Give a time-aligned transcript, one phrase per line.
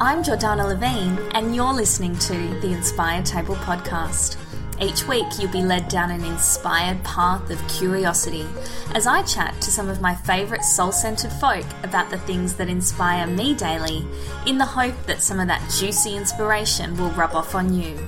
[0.00, 4.36] I'm Jordana Levine, and you're listening to the Inspired Table podcast.
[4.80, 8.46] Each week, you'll be led down an inspired path of curiosity
[8.94, 12.68] as I chat to some of my favourite soul centered folk about the things that
[12.68, 14.06] inspire me daily,
[14.46, 17.98] in the hope that some of that juicy inspiration will rub off on you.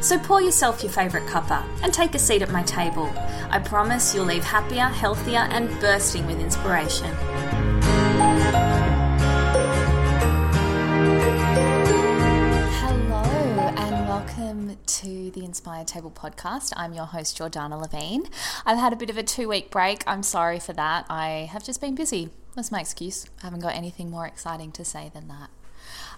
[0.00, 3.08] So pour yourself your favourite cuppa and take a seat at my table.
[3.50, 7.14] I promise you'll leave happier, healthier, and bursting with inspiration.
[14.56, 16.72] Welcome to the Inspired Table podcast.
[16.76, 18.26] I'm your host, Jordana Levine.
[18.64, 20.02] I've had a bit of a two week break.
[20.06, 21.04] I'm sorry for that.
[21.10, 22.30] I have just been busy.
[22.54, 23.26] That's my excuse.
[23.42, 25.50] I haven't got anything more exciting to say than that.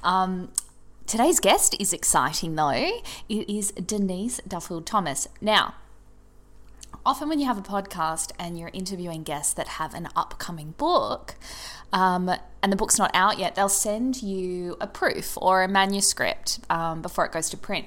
[0.04, 0.52] Um,
[1.04, 3.00] today's guest is exciting though.
[3.28, 5.26] It is Denise Duffield Thomas.
[5.40, 5.74] Now,
[7.04, 11.34] often when you have a podcast and you're interviewing guests that have an upcoming book
[11.92, 12.30] um,
[12.62, 17.02] and the book's not out yet, they'll send you a proof or a manuscript um,
[17.02, 17.86] before it goes to print.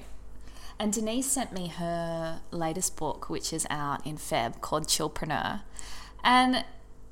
[0.82, 5.62] And Denise sent me her latest book, which is out in Feb, called Chillpreneur.
[6.24, 6.66] And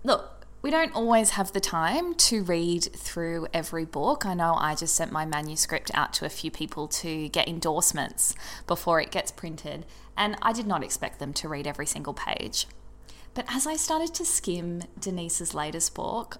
[0.03, 4.25] look, we don't always have the time to read through every book.
[4.25, 8.33] I know I just sent my manuscript out to a few people to get endorsements
[8.65, 9.85] before it gets printed,
[10.17, 12.65] and I did not expect them to read every single page.
[13.35, 16.39] But as I started to skim Denise's latest book,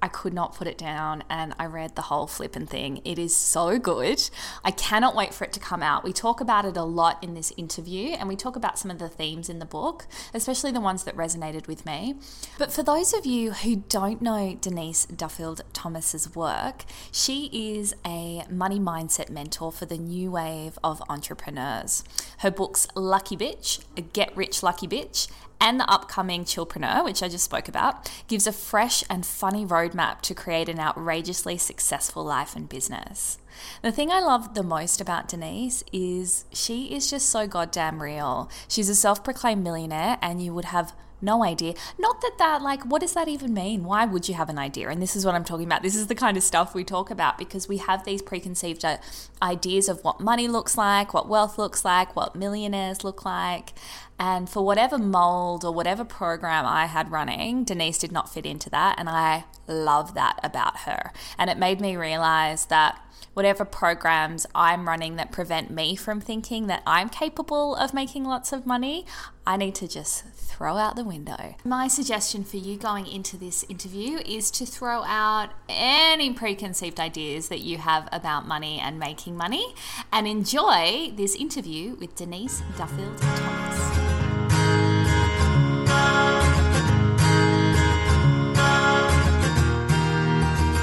[0.00, 3.00] I could not put it down and I read the whole flippin' thing.
[3.04, 4.28] It is so good.
[4.64, 6.04] I cannot wait for it to come out.
[6.04, 8.98] We talk about it a lot in this interview and we talk about some of
[8.98, 12.14] the themes in the book, especially the ones that resonated with me.
[12.58, 18.44] But for those of you who don't know Denise Duffield Thomas's work, she is a
[18.48, 22.04] money mindset mentor for the new wave of entrepreneurs.
[22.38, 23.80] Her books Lucky Bitch,
[24.12, 25.28] Get Rich Lucky Bitch,
[25.60, 30.20] and the upcoming Chillpreneur, which I just spoke about, gives a fresh and funny roadmap
[30.22, 33.38] to create an outrageously successful life and business.
[33.82, 38.48] The thing I love the most about Denise is she is just so goddamn real.
[38.68, 41.74] She's a self proclaimed millionaire, and you would have no idea.
[41.98, 43.84] Not that that, like, what does that even mean?
[43.84, 44.88] Why would you have an idea?
[44.88, 45.82] And this is what I'm talking about.
[45.82, 48.98] This is the kind of stuff we talk about because we have these preconceived uh,
[49.42, 53.72] ideas of what money looks like, what wealth looks like, what millionaires look like.
[54.18, 58.68] And for whatever mold or whatever program I had running, Denise did not fit into
[58.70, 58.96] that.
[58.98, 61.12] And I love that about her.
[61.36, 63.00] And it made me realize that
[63.34, 68.52] whatever programs I'm running that prevent me from thinking that I'm capable of making lots
[68.52, 69.06] of money,
[69.46, 70.24] I need to just
[70.58, 71.54] throw out the window.
[71.64, 77.48] My suggestion for you going into this interview is to throw out any preconceived ideas
[77.48, 79.64] that you have about money and making money
[80.12, 83.78] and enjoy this interview with Denise Duffield Thomas.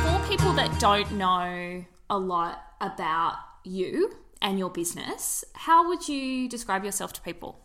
[0.05, 6.47] For people that don't know a lot about you and your business, how would you
[6.47, 7.64] describe yourself to people?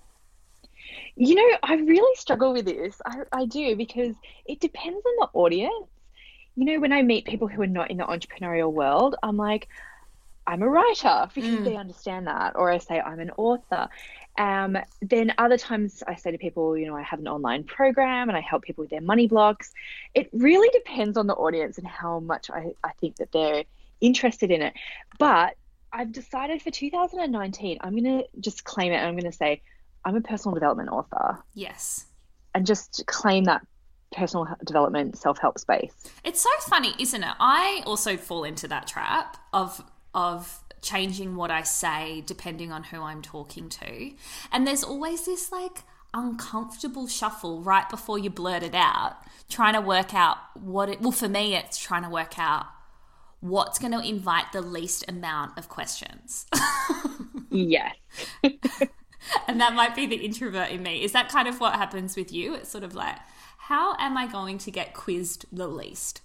[1.17, 3.01] You know, I really struggle with this.
[3.05, 4.15] I, I do because
[4.47, 5.91] it depends on the audience.
[6.57, 9.69] You know, when I meet people who are not in the entrepreneurial world, I'm like,
[10.47, 11.65] I'm a writer because Mm.
[11.65, 13.89] they understand that, or I say I'm an author.
[14.39, 18.29] Um, then other times I say to people, you know, I have an online program
[18.29, 19.73] and I help people with their money blocks.
[20.15, 23.65] It really depends on the audience and how much I, I think that they're
[24.01, 24.75] interested in it.
[25.19, 25.55] But
[25.93, 29.63] I've decided for 2019, I'm going to just claim it and I'm going to say,
[30.05, 32.07] I'm a personal development author Yes.
[32.55, 33.67] and just claim that
[34.13, 35.93] personal development self help space.
[36.25, 37.35] It's so funny, isn't it?
[37.39, 39.83] I also fall into that trap of
[40.15, 44.11] of changing what I say depending on who I'm talking to.
[44.51, 49.17] And there's always this like uncomfortable shuffle right before you blurt it out,
[49.49, 52.67] trying to work out what it well for me it's trying to work out
[53.41, 56.47] what's going to invite the least amount of questions.
[57.53, 57.97] Yes.
[59.49, 61.03] and that might be the introvert in me.
[61.03, 62.55] Is that kind of what happens with you?
[62.55, 63.17] It's sort of like
[63.71, 66.23] how am I going to get quizzed the least?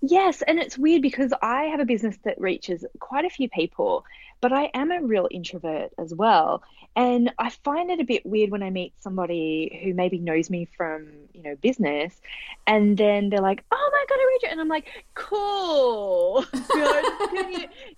[0.00, 4.04] Yes, and it's weird because I have a business that reaches quite a few people,
[4.40, 6.64] but I am a real introvert as well.
[6.96, 10.68] And I find it a bit weird when I meet somebody who maybe knows me
[10.76, 12.20] from, you know, business,
[12.66, 16.44] and then they're like, "Oh my god, I read you," and I'm like, "Cool,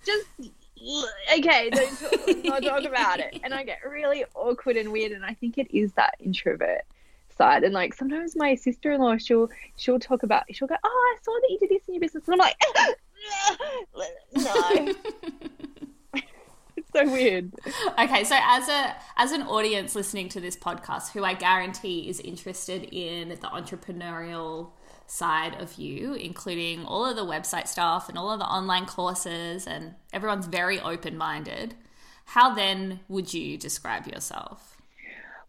[0.05, 0.27] just
[1.33, 5.25] okay, don't talk, not talk about it." And I get really awkward and weird, and
[5.25, 6.85] I think it is that introvert
[7.37, 7.63] side.
[7.63, 11.23] And like sometimes my sister in law, she'll she'll talk about she'll go, Oh, I
[11.23, 12.55] saw that you did this in your business and I'm like
[14.35, 14.93] No.
[16.75, 17.53] it's so weird.
[17.99, 22.19] Okay, so as a as an audience listening to this podcast who I guarantee is
[22.19, 24.71] interested in the entrepreneurial
[25.07, 29.65] side of you, including all of the website stuff and all of the online courses,
[29.65, 31.75] and everyone's very open minded.
[32.25, 34.75] How then would you describe yourself?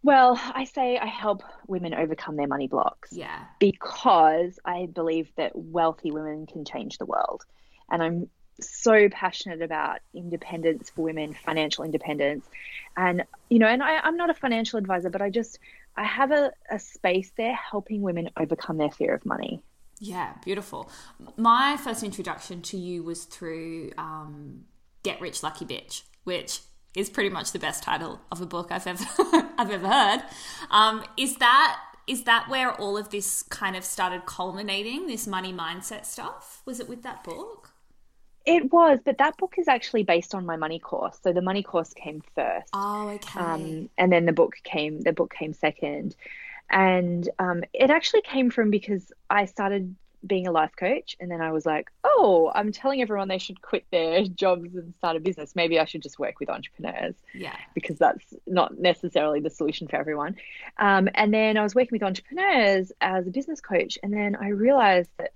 [0.05, 3.12] Well, I say I help women overcome their money blocks.
[3.12, 3.46] Yeah.
[3.58, 7.44] Because I believe that wealthy women can change the world.
[7.90, 8.31] And I'm
[8.61, 12.46] so passionate about independence for women, financial independence.
[12.96, 15.58] And, you know, and I, I'm not a financial advisor, but I just,
[15.98, 19.60] I have a, a space there helping women overcome their fear of money.
[19.98, 20.90] Yeah, beautiful.
[21.36, 24.64] My first introduction to you was through um,
[25.02, 26.60] Get Rich Lucky Bitch, which
[26.94, 29.04] is pretty much the best title of a book I've ever
[29.58, 30.22] I've ever heard.
[30.70, 35.08] Um, is that is that where all of this kind of started culminating?
[35.08, 37.72] This money mindset stuff was it with that book?
[38.48, 41.18] It was, but that book is actually based on my money course.
[41.22, 42.70] So the money course came first.
[42.72, 43.38] Oh, okay.
[43.38, 45.02] Um, and then the book came.
[45.02, 46.16] The book came second,
[46.70, 49.94] and um, it actually came from because I started
[50.26, 53.62] being a life coach and then I was like, oh, I'm telling everyone they should
[53.62, 55.54] quit their jobs and start a business.
[55.54, 57.14] Maybe I should just work with entrepreneurs.
[57.34, 57.54] Yeah.
[57.74, 60.36] Because that's not necessarily the solution for everyone.
[60.78, 64.48] Um, and then I was working with entrepreneurs as a business coach and then I
[64.48, 65.32] realized that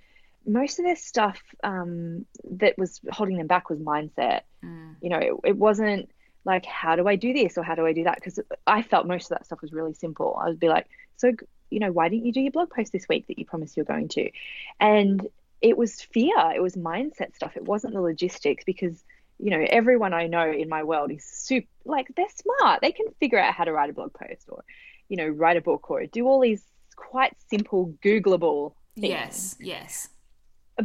[0.47, 4.43] most of their stuff um, that was holding them back was mindset.
[4.65, 4.97] Mm.
[5.01, 6.11] You know, it, it wasn't
[6.45, 8.17] like how do I do this or how do I do that?
[8.17, 10.39] Because I felt most of that stuff was really simple.
[10.41, 10.87] I would be like,
[11.17, 11.33] so
[11.71, 13.87] you know, why didn't you do your blog post this week that you promised you're
[13.87, 14.31] going to?
[14.79, 15.27] And
[15.63, 17.57] it was fear, it was mindset stuff.
[17.57, 19.03] It wasn't the logistics because,
[19.39, 22.81] you know, everyone I know in my world is super, like, they're smart.
[22.83, 24.65] They can figure out how to write a blog post or,
[25.09, 26.63] you know, write a book or do all these
[26.95, 29.09] quite simple, Googleable things.
[29.09, 30.09] Yes, yes.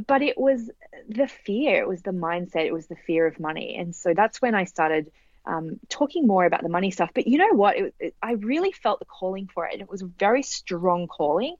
[0.05, 0.69] But it was
[1.07, 3.77] the fear, it was the mindset, it was the fear of money.
[3.77, 5.11] And so that's when I started
[5.47, 7.11] um, talking more about the money stuff.
[7.13, 7.77] But you know what?
[7.77, 11.07] It, it, I really felt the calling for it, and it was a very strong
[11.07, 11.55] calling.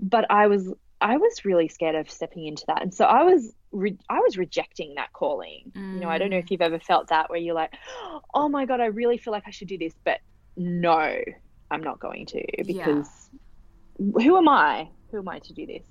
[0.00, 3.52] But I was I was really scared of stepping into that, and so I was
[3.70, 5.72] re- I was rejecting that calling.
[5.76, 5.94] Mm.
[5.94, 6.52] You know, I don't know if mm.
[6.52, 7.74] you've ever felt that where you're like,
[8.34, 10.20] oh my god, I really feel like I should do this, but
[10.56, 11.20] no,
[11.70, 13.30] I'm not going to because
[13.98, 14.22] yeah.
[14.22, 14.88] who am I?
[15.10, 15.84] Who am I to do this?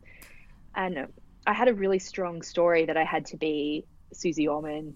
[0.76, 1.08] And
[1.48, 4.96] I had a really strong story that I had to be Susie Orman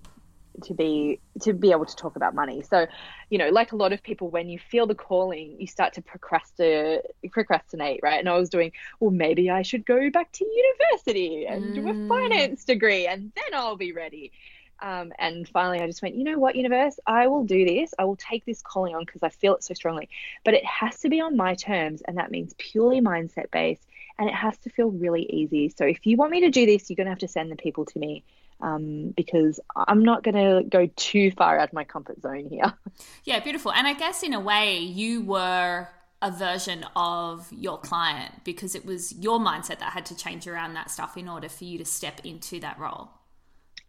[0.64, 2.62] to be to be able to talk about money.
[2.62, 2.86] So,
[3.30, 6.02] you know, like a lot of people, when you feel the calling, you start to
[6.02, 7.02] procrastinate,
[7.32, 8.20] procrastinate, right?
[8.20, 11.76] And I was doing, well, maybe I should go back to university and mm.
[11.76, 12.10] do a mm.
[12.10, 14.34] finance degree, and then I'll be ready.
[14.82, 17.94] Um, and finally, I just went, you know what, universe, I will do this.
[18.00, 20.10] I will take this calling on because I feel it so strongly.
[20.44, 23.86] But it has to be on my terms, and that means purely mindset based,
[24.18, 25.74] and it has to feel really easy.
[25.76, 27.56] So if you want me to do this, you're going to have to send the
[27.56, 28.24] people to me
[28.62, 32.74] um, because I'm not going to go too far out of my comfort zone here.
[33.24, 33.72] Yeah, beautiful.
[33.72, 35.88] And I guess in a way, you were
[36.22, 40.74] a version of your client because it was your mindset that had to change around
[40.74, 43.10] that stuff in order for you to step into that role.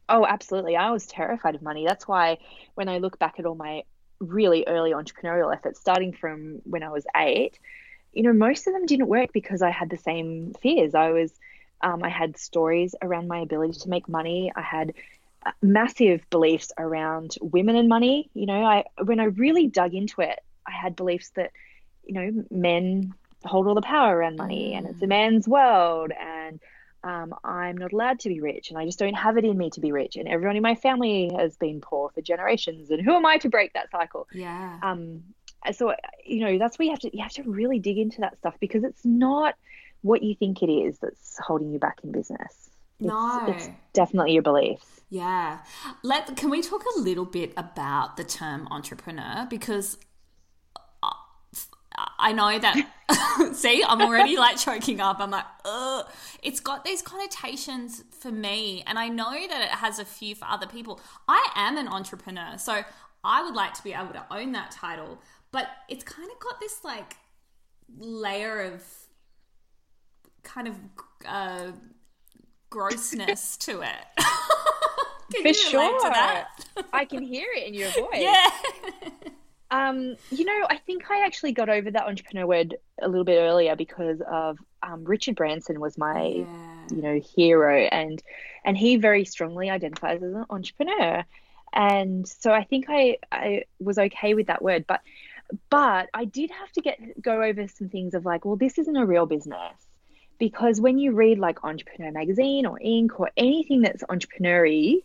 [0.09, 0.77] Oh, absolutely.
[0.77, 1.85] I was terrified of money.
[1.87, 2.39] That's why
[2.75, 3.83] when I look back at all my
[4.21, 7.59] really early entrepreneurial efforts, starting from when I was eight,
[8.13, 10.95] you know, most of them didn't work because I had the same fears.
[10.95, 11.33] I was
[11.81, 14.53] um, I had stories around my ability to make money.
[14.55, 14.95] I had
[15.45, 18.31] uh, massive beliefs around women and money.
[18.35, 21.51] You know, I when I really dug into it, I had beliefs that,
[22.05, 23.15] you know, men
[23.45, 25.09] hold all the power around money and it's a mm.
[25.09, 26.61] man's world and
[27.05, 29.71] um, I'm not allowed to be rich and I just don't have it in me
[29.71, 33.17] to be rich and everyone in my family has been poor for generations and who
[33.17, 34.29] am I to break that cycle?
[34.33, 34.79] Yeah.
[34.83, 35.25] Um,
[35.71, 38.21] so uh, you know that's where you have to you have to really dig into
[38.21, 39.55] that stuff because it's not
[40.03, 42.71] what you think it is that's holding you back in business.
[42.99, 45.01] It's, no, it's definitely your beliefs.
[45.11, 45.59] Yeah.
[46.03, 49.99] Let can we talk a little bit about the term entrepreneur because
[51.03, 51.11] uh,
[52.19, 52.89] I know that.
[53.53, 55.21] see, I'm already like choking up.
[55.21, 56.07] I'm like, ugh.
[56.43, 60.47] It's got these connotations for me, and I know that it has a few for
[60.47, 61.01] other people.
[61.29, 62.83] I am an entrepreneur, so
[63.25, 65.21] I would like to be able to own that title,
[65.53, 67.17] but it's kind of got this like
[67.99, 68.83] layer of
[70.43, 70.75] kind of
[71.27, 71.73] uh,
[72.71, 74.25] grossness to it.
[75.43, 76.45] For sure.
[76.93, 78.09] I can hear it in your voice.
[78.15, 78.51] Yeah.
[79.71, 83.39] Um, you know, I think I actually got over that entrepreneur word a little bit
[83.39, 86.87] earlier because of um, Richard Branson was my, yeah.
[86.91, 88.23] you know, hero, and
[88.67, 91.25] and he very strongly identifies as an entrepreneur,
[91.73, 95.01] and so I think I I was okay with that word, but
[95.71, 98.97] but I did have to get go over some things of like, well, this isn't
[98.97, 99.75] a real business
[100.39, 103.19] because when you read like Entrepreneur Magazine or Inc.
[103.19, 105.03] or anything that's entrepreneurial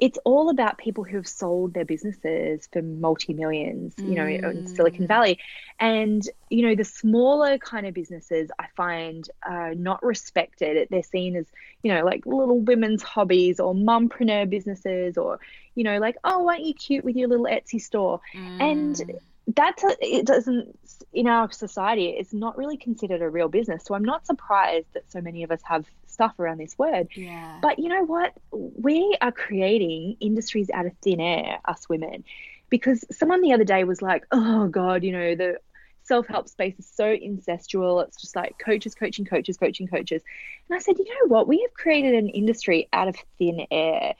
[0.00, 4.50] it's all about people who have sold their businesses for multi millions, you know, mm.
[4.50, 5.38] in Silicon Valley.
[5.78, 10.88] And, you know, the smaller kind of businesses I find are not respected.
[10.90, 11.46] They're seen as,
[11.82, 15.38] you know, like little women's hobbies or mumpreneur businesses or,
[15.74, 18.22] you know, like, oh, aren't you cute with your little Etsy store?
[18.34, 18.60] Mm.
[18.60, 19.20] And
[19.56, 20.78] that's a, it doesn't
[21.12, 23.84] in our society it's not really considered a real business.
[23.84, 27.08] So i'm not surprised that so many of us have stuff around this word.
[27.14, 27.58] Yeah.
[27.62, 28.32] but you know what?
[28.50, 32.24] We are creating industries out of thin air us women.
[32.68, 35.58] Because someone the other day was like oh god you know the
[36.02, 38.04] self-help space is so incestual.
[38.04, 40.22] It's just like coaches coaching coaches coaching coaches.
[40.68, 41.48] And i said you know what?
[41.48, 44.14] We have created an industry out of thin air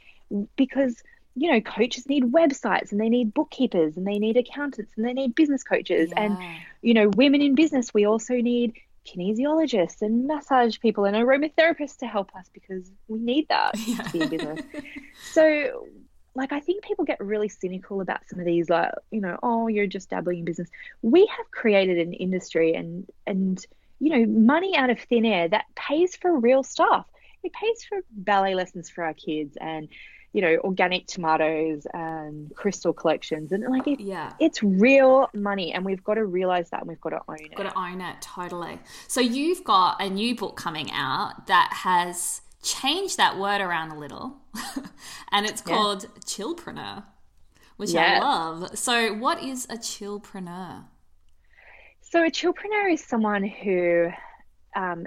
[0.56, 1.02] because
[1.34, 5.12] you know, coaches need websites and they need bookkeepers and they need accountants and they
[5.12, 6.10] need business coaches.
[6.10, 6.22] Yeah.
[6.22, 6.38] And,
[6.82, 8.74] you know, women in business, we also need
[9.06, 14.02] kinesiologists and massage people and aromatherapists to help us because we need that yeah.
[14.02, 14.60] to be in business.
[15.32, 15.86] so,
[16.34, 19.68] like, I think people get really cynical about some of these, like, you know, oh,
[19.68, 20.68] you're just dabbling in business.
[21.02, 23.64] We have created an industry and, and,
[23.98, 27.06] you know, money out of thin air that pays for real stuff.
[27.42, 29.88] It pays for ballet lessons for our kids and,
[30.32, 33.50] you know, organic tomatoes and crystal collections.
[33.52, 35.72] And like, it, yeah, it's real money.
[35.72, 37.54] And we've got to realize that and we've got to own it.
[37.56, 38.78] Got to own it, totally.
[39.08, 43.98] So you've got a new book coming out that has changed that word around a
[43.98, 44.36] little.
[45.32, 46.20] and it's called yeah.
[46.24, 47.04] chillpreneur,
[47.76, 48.20] which yeah.
[48.22, 48.78] I love.
[48.78, 50.84] So what is a chillpreneur?
[52.02, 54.10] So a chillpreneur is someone who
[54.76, 55.06] um,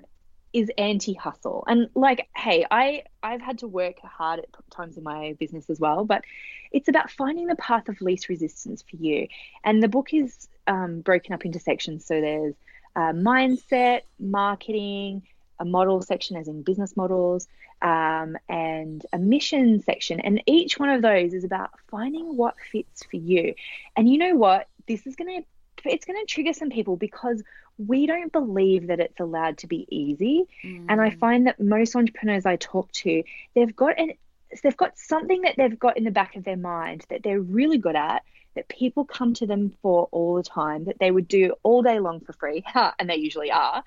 [0.54, 1.64] is anti-hustle.
[1.68, 5.80] And like hey i i've had to work hard at times in my business as
[5.80, 6.24] well but
[6.72, 9.28] it's about finding the path of least resistance for you.
[9.64, 12.06] And the book is um, broken up into sections.
[12.06, 12.56] So there's
[12.98, 15.24] mindset marketing
[15.60, 17.48] a model section as in business models
[17.82, 20.20] um, and a mission section.
[20.20, 23.54] And each one of those is about finding what fits for you.
[23.96, 24.68] And you know what?
[24.88, 25.48] This is going to
[25.86, 27.44] it's going to trigger some people because
[27.78, 30.46] we don't believe that it's allowed to be easy.
[30.64, 30.86] Mm.
[30.90, 31.20] And I mm.
[31.20, 33.24] find that most entrepreneurs I talk to,
[33.56, 34.14] they've got an
[34.62, 37.78] they've got something that they've got in the back of their mind that they're really
[37.78, 38.24] good at
[38.56, 42.00] that people come to them for all the time that they would do all day
[42.00, 42.64] long for free
[43.00, 43.84] and they usually are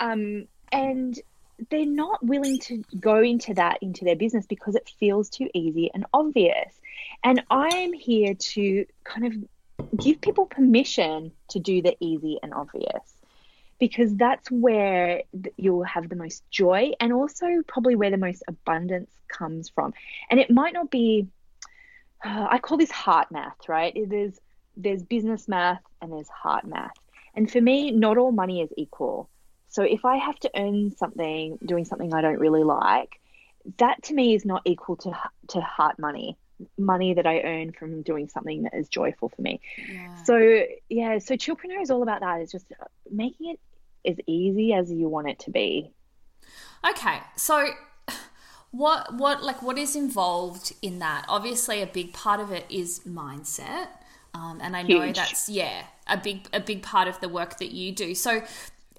[0.00, 1.18] um, and
[1.70, 5.90] they're not willing to go into that into their business because it feels too easy
[5.94, 6.74] and obvious
[7.22, 13.21] and i'm here to kind of give people permission to do the easy and obvious
[13.82, 15.24] because that's where
[15.56, 19.92] you'll have the most joy and also probably where the most abundance comes from.
[20.30, 21.26] And it might not be,
[22.24, 23.92] uh, I call this heart math, right?
[24.06, 24.38] There's
[24.76, 26.94] there's business math and there's heart math.
[27.34, 29.28] And for me, not all money is equal.
[29.68, 33.18] So if I have to earn something doing something I don't really like,
[33.78, 35.12] that to me is not equal to
[35.48, 36.36] to heart money
[36.78, 39.60] money that I earn from doing something that is joyful for me.
[39.76, 40.22] Yeah.
[40.22, 42.40] So yeah, so Chillpreneur is all about that.
[42.40, 42.66] It's just
[43.10, 43.60] making it
[44.06, 45.92] as easy as you want it to be.
[46.88, 47.68] Okay, so
[48.72, 51.24] what what like what is involved in that?
[51.28, 53.88] Obviously, a big part of it is mindset,
[54.34, 57.72] um, and I know that's yeah a big a big part of the work that
[57.72, 58.14] you do.
[58.14, 58.42] So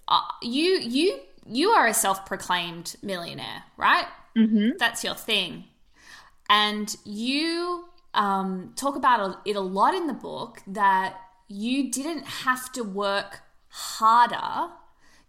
[0.07, 4.05] uh, you you you are a self proclaimed millionaire, right?
[4.37, 4.77] Mm-hmm.
[4.77, 5.65] That's your thing,
[6.49, 12.71] and you um, talk about it a lot in the book that you didn't have
[12.73, 14.71] to work harder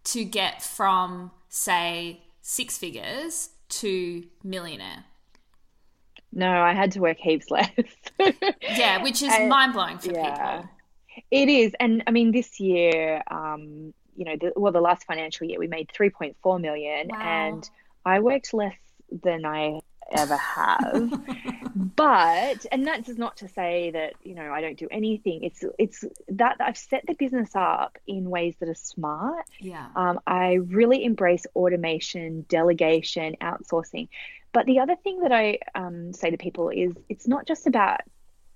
[0.05, 5.05] to get from, say, six figures to millionaire?
[6.33, 7.71] No, I had to work heaps less.
[8.61, 10.71] yeah, which is mind blowing for yeah, people.
[11.31, 11.73] It is.
[11.79, 15.69] And I mean, this year, um, you know, the, well, the last financial year, we
[15.69, 17.19] made 3.4 million, wow.
[17.21, 17.71] and
[18.05, 18.77] I worked less
[19.23, 19.81] than I
[20.13, 21.13] ever have.
[21.75, 25.45] but and that's not to say that you know I don't do anything.
[25.45, 29.45] It's it's that I've set the business up in ways that are smart.
[29.61, 29.89] Yeah.
[29.97, 34.09] Um, I really embrace automation, delegation, outsourcing.
[34.53, 38.01] But the other thing that I um, say to people is it's not just about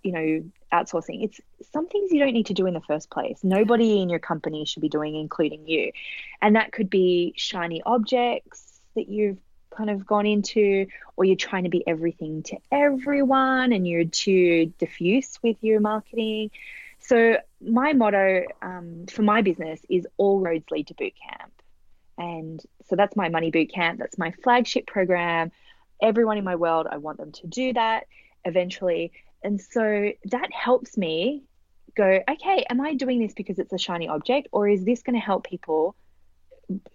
[0.04, 1.40] you know outsourcing it's
[1.72, 4.64] some things you don't need to do in the first place nobody in your company
[4.64, 5.90] should be doing including you
[6.40, 9.38] and that could be shiny objects that you've
[9.70, 14.72] kind of gone into, or you're trying to be everything to everyone and you're too
[14.78, 16.50] diffuse with your marketing.
[17.00, 21.52] So, my motto um, for my business is all roads lead to boot camp.
[22.18, 23.98] And so that's my money boot camp.
[23.98, 25.52] That's my flagship program.
[26.02, 28.06] Everyone in my world, I want them to do that
[28.44, 29.12] eventually.
[29.42, 31.44] And so that helps me
[31.96, 35.14] go, okay, am I doing this because it's a shiny object or is this going
[35.14, 35.94] to help people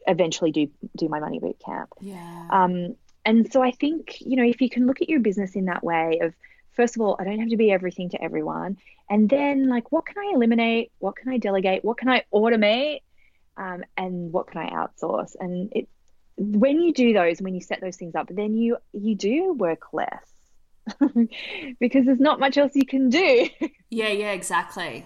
[0.07, 1.89] eventually do do my money boot camp?
[2.01, 2.47] Yeah.
[2.49, 5.65] Um, and so I think, you know, if you can look at your business in
[5.65, 6.33] that way of
[6.71, 8.77] first of all, I don't have to be everything to everyone.
[9.09, 10.91] And then like what can I eliminate?
[10.99, 11.83] What can I delegate?
[11.83, 13.01] What can I automate?
[13.55, 15.35] Um, and what can I outsource?
[15.39, 15.87] And it
[16.35, 19.93] when you do those, when you set those things up, then you you do work
[19.93, 20.25] less
[21.79, 23.47] because there's not much else you can do.
[23.89, 25.05] yeah, yeah, exactly.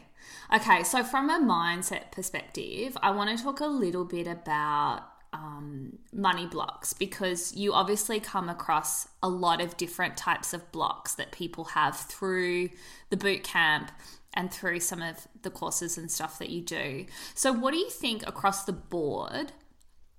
[0.54, 5.04] Okay, so from a mindset perspective, I want to talk a little bit about
[5.34, 11.16] um, money blocks because you obviously come across a lot of different types of blocks
[11.16, 12.70] that people have through
[13.10, 13.92] the boot camp
[14.34, 17.06] and through some of the courses and stuff that you do.
[17.34, 19.52] So, what do you think across the board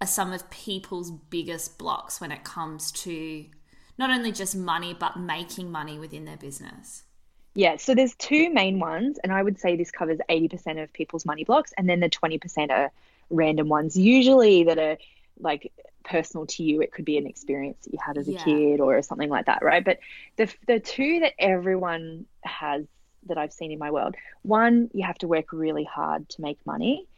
[0.01, 3.47] are some of people's biggest blocks when it comes to
[3.97, 7.05] not only just money, but making money within their business?
[7.59, 11.27] Yeah, so there's two main ones, and I would say this covers 80% of people's
[11.27, 12.93] money blocks, and then the 20% are
[13.31, 14.97] random ones, usually that are
[15.41, 15.73] like
[16.05, 16.81] personal to you.
[16.83, 18.45] It could be an experience that you had as a yeah.
[18.45, 19.85] kid or something like that, right?
[19.85, 19.99] But
[20.37, 22.87] the the two that everyone has
[23.27, 26.65] that I've seen in my world, one, you have to work really hard to make
[26.65, 27.09] money.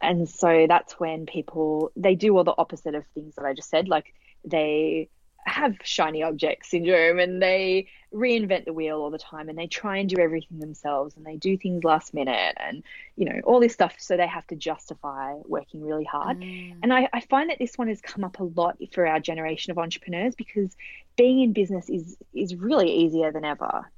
[0.00, 3.68] And so that's when people they do all the opposite of things that I just
[3.68, 4.14] said, like
[4.46, 5.10] they
[5.44, 9.96] have shiny object syndrome and they reinvent the wheel all the time and they try
[9.96, 12.82] and do everything themselves and they do things last minute and
[13.16, 13.94] you know all this stuff.
[13.98, 16.38] So they have to justify working really hard.
[16.38, 16.76] Mm.
[16.82, 19.70] and I, I find that this one has come up a lot for our generation
[19.70, 20.76] of entrepreneurs because
[21.16, 23.90] being in business is is really easier than ever.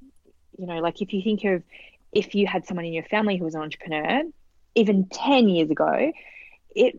[0.57, 1.63] You know like if you think of
[2.11, 4.23] if you had someone in your family who was an entrepreneur
[4.73, 6.11] even 10 years ago
[6.75, 6.95] it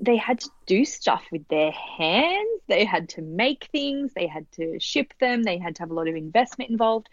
[0.00, 2.60] they had to do stuff with their hands.
[2.66, 4.12] They had to make things.
[4.14, 5.42] They had to ship them.
[5.42, 7.08] They had to have a lot of investment involved.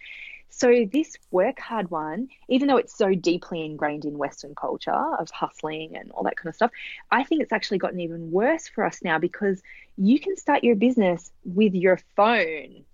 [0.49, 5.29] So this work hard one even though it's so deeply ingrained in western culture of
[5.29, 6.71] hustling and all that kind of stuff
[7.11, 9.61] i think it's actually gotten even worse for us now because
[9.97, 12.85] you can start your business with your phone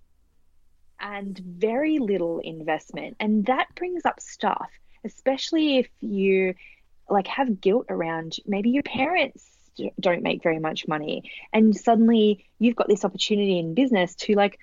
[0.98, 3.16] and very little investment.
[3.20, 4.70] And that brings up stuff
[5.04, 6.54] especially if you
[7.12, 9.46] like have guilt around maybe your parents
[10.00, 14.58] don't make very much money and suddenly you've got this opportunity in business to like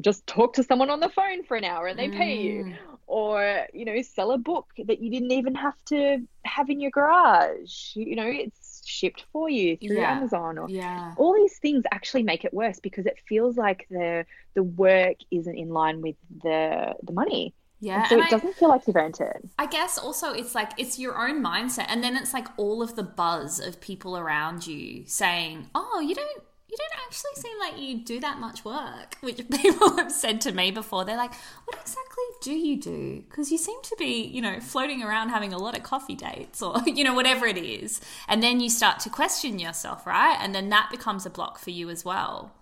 [0.00, 2.76] just talk to someone on the phone for an hour and they pay you mm.
[3.06, 6.90] or you know sell a book that you didn't even have to have in your
[6.90, 10.12] garage you know it's shipped for you through yeah.
[10.12, 11.14] amazon or yeah.
[11.18, 15.56] all these things actually make it worse because it feels like the the work isn't
[15.56, 18.08] in line with the the money yeah.
[18.08, 19.48] So it I, doesn't feel like you've earned it.
[19.58, 21.86] I guess also it's like it's your own mindset.
[21.88, 26.14] And then it's like all of the buzz of people around you saying, Oh, you
[26.14, 30.40] don't you don't actually seem like you do that much work, which people have said
[30.42, 31.04] to me before.
[31.04, 31.34] They're like,
[31.66, 33.24] What exactly do you do?
[33.28, 36.60] Because you seem to be, you know, floating around having a lot of coffee dates
[36.60, 38.00] or, you know, whatever it is.
[38.26, 40.36] And then you start to question yourself, right?
[40.40, 42.52] And then that becomes a block for you as well.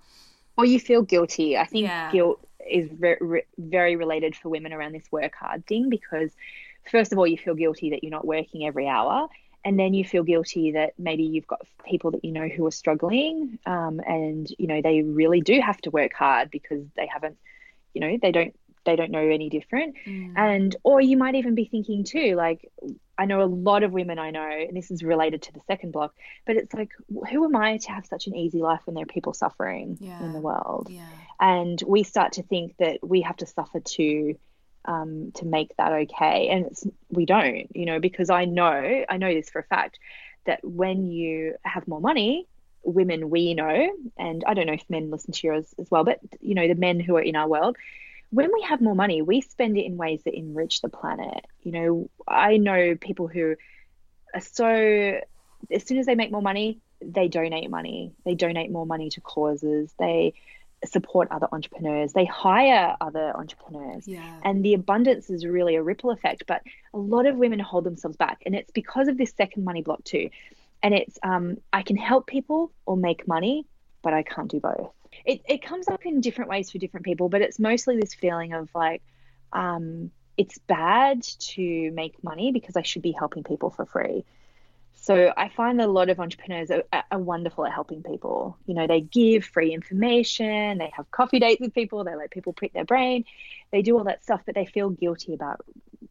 [0.59, 1.57] Or you feel guilty.
[1.57, 2.11] I think yeah.
[2.11, 6.31] guilt is very, very related for women around this work hard thing because
[6.91, 9.29] first of all you feel guilty that you're not working every hour
[9.65, 12.71] and then you feel guilty that maybe you've got people that you know who are
[12.71, 17.37] struggling um, and you know they really do have to work hard because they haven't
[17.93, 18.55] you know they don't
[18.87, 20.33] they don't know any different mm.
[20.37, 22.71] and or you might even be thinking too like
[23.19, 25.93] i know a lot of women i know and this is related to the second
[25.93, 26.15] block
[26.47, 26.91] but it's like
[27.31, 30.23] who am i to have such an easy life when there are people suffering yeah.
[30.25, 31.07] in the world yeah.
[31.39, 34.35] and we start to think that we have to suffer to
[34.87, 39.17] um, to make that okay and it's we don't you know because i know i
[39.17, 39.99] know this for a fact
[40.47, 42.47] that when you have more money
[42.85, 46.21] women we know and i don't know if men listen to yours as well but
[46.41, 47.77] you know the men who are in our world
[48.31, 51.45] when we have more money, we spend it in ways that enrich the planet.
[51.63, 53.57] You know, I know people who
[54.35, 55.21] are so,
[55.71, 58.13] as soon as they make more money, they donate money.
[58.25, 59.93] They donate more money to causes.
[59.99, 60.35] They
[60.85, 62.13] support other entrepreneurs.
[62.13, 64.07] They hire other entrepreneurs.
[64.07, 64.41] Yeah.
[64.43, 66.45] And the abundance is really a ripple effect.
[66.47, 66.63] But
[66.93, 68.43] a lot of women hold themselves back.
[68.45, 70.31] And it's because of this second money block, too.
[70.83, 73.67] And it's, um, I can help people or make money,
[74.03, 74.91] but I can't do both
[75.27, 78.53] it, it comes up in different ways for different people, but it's mostly this feeling
[78.53, 79.03] of like,
[79.53, 84.25] um, it's bad to make money because I should be helping people for free.
[84.95, 88.57] So I find a lot of entrepreneurs are, are, wonderful at helping people.
[88.67, 92.53] You know, they give free information, they have coffee dates with people, they let people
[92.53, 93.25] prick their brain,
[93.71, 95.65] they do all that stuff, but they feel guilty about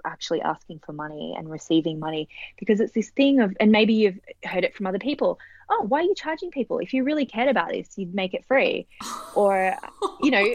[0.05, 4.19] actually asking for money and receiving money because it's this thing of, and maybe you've
[4.43, 5.39] heard it from other people.
[5.69, 6.79] Oh, why are you charging people?
[6.79, 8.87] If you really cared about this, you'd make it free.
[9.35, 9.75] or,
[10.21, 10.45] you know,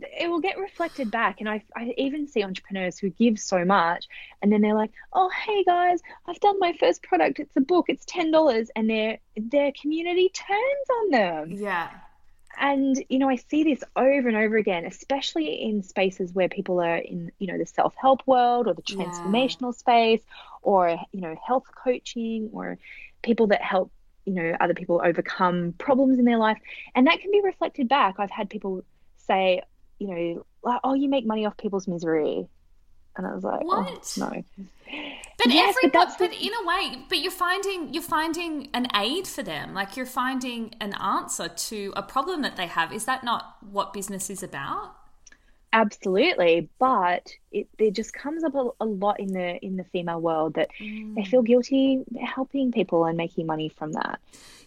[0.00, 1.40] it will get reflected back.
[1.40, 4.06] And I, I even see entrepreneurs who give so much
[4.42, 7.38] and then they're like, oh, hey guys, I've done my first product.
[7.38, 7.86] It's a book.
[7.88, 8.68] It's $10.
[8.76, 11.52] And their, their community turns on them.
[11.52, 11.90] Yeah.
[12.58, 16.80] And, you know, I see this over and over again, especially in spaces where people
[16.80, 19.78] are in, you know, the self help world or the transformational yeah.
[19.78, 20.22] space
[20.62, 22.78] or, you know, health coaching or
[23.22, 23.90] people that help
[24.24, 26.58] you know other people overcome problems in their life
[26.94, 28.82] and that can be reflected back i've had people
[29.16, 29.60] say
[29.98, 32.46] you know, like, oh, you make money off people's misery.
[33.16, 34.16] And I was like, oh, what?
[34.20, 34.44] Oh, no.
[35.38, 39.26] But yes, every, but, but in a way, but you're finding you're finding an aid
[39.26, 39.74] for them.
[39.74, 42.92] Like you're finding an answer to a problem that they have.
[42.92, 44.94] Is that not what business is about?
[45.74, 50.20] Absolutely, but it there just comes up a, a lot in the in the female
[50.20, 51.14] world that mm.
[51.16, 54.20] they feel guilty helping people and making money from that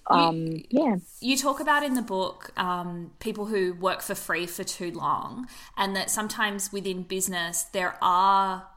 [0.09, 0.95] um, you, yeah.
[1.19, 5.47] You talk about in the book um, people who work for free for too long,
[5.75, 8.67] and that sometimes within business there are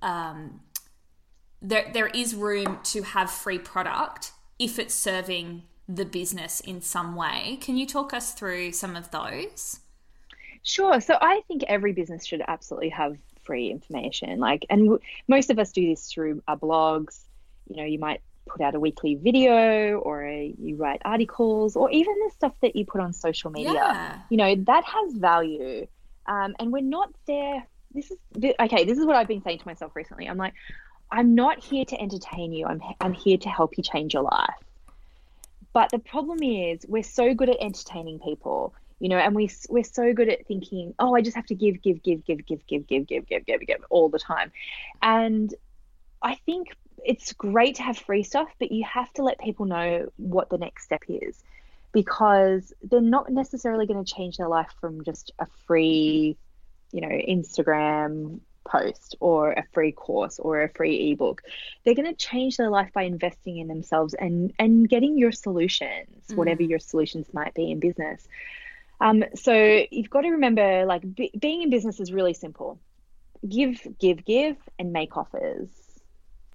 [0.00, 0.60] um,
[1.60, 7.16] there there is room to have free product if it's serving the business in some
[7.16, 7.58] way.
[7.60, 9.80] Can you talk us through some of those?
[10.62, 11.00] Sure.
[11.00, 14.38] So I think every business should absolutely have free information.
[14.38, 17.20] Like, and w- most of us do this through our blogs.
[17.68, 21.90] You know, you might put out a weekly video or a, you write articles or
[21.90, 24.18] even the stuff that you put on social media yeah.
[24.30, 25.86] you know that has value
[26.26, 28.18] um, and we're not there this is
[28.60, 30.54] okay this is what i've been saying to myself recently i'm like
[31.10, 34.54] i'm not here to entertain you i'm, I'm here to help you change your life
[35.72, 39.82] but the problem is we're so good at entertaining people you know and we we're
[39.84, 42.86] so good at thinking oh i just have to give give give give give give
[42.86, 44.52] give give give give give all the time
[45.02, 45.54] and
[46.22, 46.68] i think
[47.04, 50.58] it's great to have free stuff, but you have to let people know what the
[50.58, 51.42] next step is
[51.92, 56.36] because they're not necessarily going to change their life from just a free,
[56.90, 61.42] you know, Instagram post or a free course or a free ebook.
[61.84, 66.28] They're going to change their life by investing in themselves and and getting your solutions,
[66.28, 66.36] mm.
[66.36, 68.26] whatever your solutions might be in business.
[69.00, 72.80] Um, so you've got to remember, like being in business is really simple.
[73.48, 75.68] Give, give, give, and make offers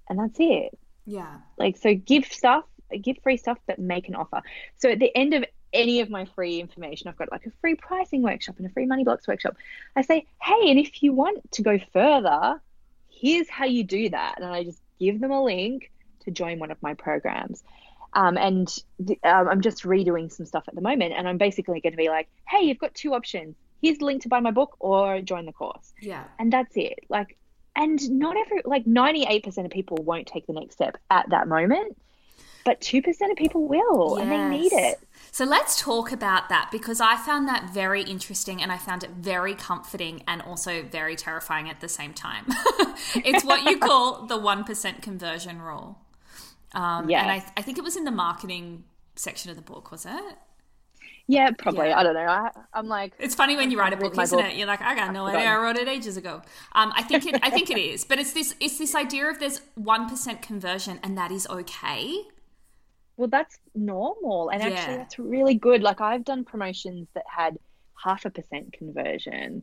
[0.08, 0.78] and that's it.
[1.06, 1.38] Yeah.
[1.56, 2.64] Like, so give stuff,
[3.02, 4.42] give free stuff, but make an offer.
[4.76, 7.74] So at the end of any of my free information, I've got like a free
[7.74, 9.56] pricing workshop and a free money blocks workshop.
[9.96, 12.60] I say, hey, and if you want to go further,
[13.08, 14.36] here's how you do that.
[14.36, 15.90] And I just give them a link
[16.24, 17.62] to join one of my programs.
[18.14, 18.68] Um, and
[19.06, 21.14] th- um, I'm just redoing some stuff at the moment.
[21.16, 23.56] And I'm basically going to be like, hey, you've got two options.
[23.82, 25.92] Here's the link to buy my book or join the course.
[26.00, 26.24] Yeah.
[26.38, 27.00] And that's it.
[27.08, 27.36] Like,
[27.76, 31.96] and not every like 98% of people won't take the next step at that moment
[32.64, 34.22] but 2% of people will yes.
[34.22, 38.62] and they need it so let's talk about that because I found that very interesting
[38.62, 42.46] and I found it very comforting and also very terrifying at the same time.
[43.14, 45.98] it's what you call the 1% conversion rule.
[46.74, 47.22] Um, yeah.
[47.22, 48.84] And I, I think it was in the marketing
[49.16, 50.38] section of the book, was it?
[51.30, 51.88] Yeah, probably.
[51.88, 51.98] Yeah.
[51.98, 52.20] I don't know.
[52.20, 53.12] I, am like.
[53.18, 54.46] It's funny when you write a book, isn't book.
[54.48, 54.56] it?
[54.56, 55.46] You're like, I got no idea.
[55.46, 56.40] I wrote it ages ago.
[56.72, 57.38] Um, I think it.
[57.42, 58.54] I think it is, but it's this.
[58.60, 62.22] It's this idea of there's one percent conversion, and that is okay.
[63.18, 64.70] Well, that's normal, and yeah.
[64.70, 65.82] actually, that's really good.
[65.82, 67.58] Like I've done promotions that had
[68.02, 69.62] half a percent conversion.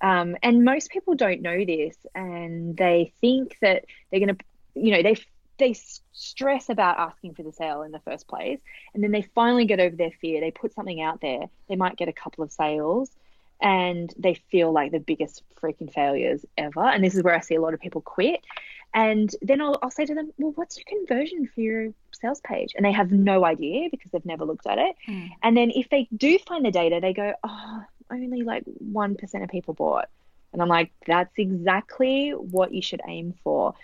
[0.00, 4.90] Um, and most people don't know this, and they think that they're going to, you
[4.90, 5.16] know, they
[5.58, 5.74] they
[6.12, 8.60] stress about asking for the sale in the first place
[8.92, 10.40] and then they finally get over their fear.
[10.40, 11.48] They put something out there.
[11.68, 13.10] They might get a couple of sales
[13.60, 16.84] and they feel like the biggest freaking failures ever.
[16.84, 18.44] And this is where i see a lot of people quit.
[18.92, 22.74] And then I'll, I'll say to them well what's your conversion for your sales page?
[22.76, 24.96] And they have no idea because they've never looked at it.
[25.08, 25.30] Mm.
[25.42, 29.48] and then if they do find the data they go oh only like 1% of
[29.48, 30.08] people bought.
[30.52, 33.74] And i'm like that's exactly what you should aim for.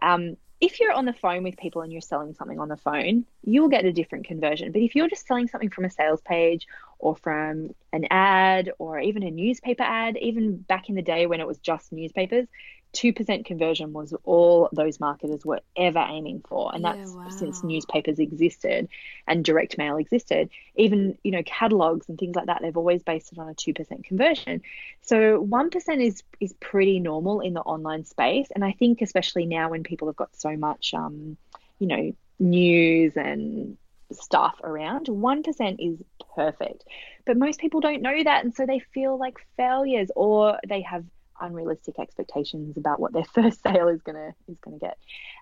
[0.00, 3.24] Um, if you're on the phone with people and you're selling something on the phone,
[3.44, 4.72] you'll get a different conversion.
[4.72, 6.66] But if you're just selling something from a sales page
[6.98, 11.40] or from an ad or even a newspaper ad, even back in the day when
[11.40, 12.46] it was just newspapers,
[12.94, 17.28] 2% conversion was all those marketers were ever aiming for and that's yeah, wow.
[17.28, 18.88] since newspapers existed
[19.26, 23.32] and direct mail existed even you know catalogs and things like that they've always based
[23.32, 24.62] it on a 2% conversion
[25.02, 29.70] so 1% is is pretty normal in the online space and i think especially now
[29.70, 31.36] when people have got so much um
[31.78, 33.76] you know news and
[34.12, 36.02] stuff around, 1% is
[36.34, 36.84] perfect.
[37.24, 38.44] But most people don't know that.
[38.44, 41.04] And so they feel like failures or they have
[41.40, 44.98] unrealistic expectations about what their first sale is gonna is gonna get.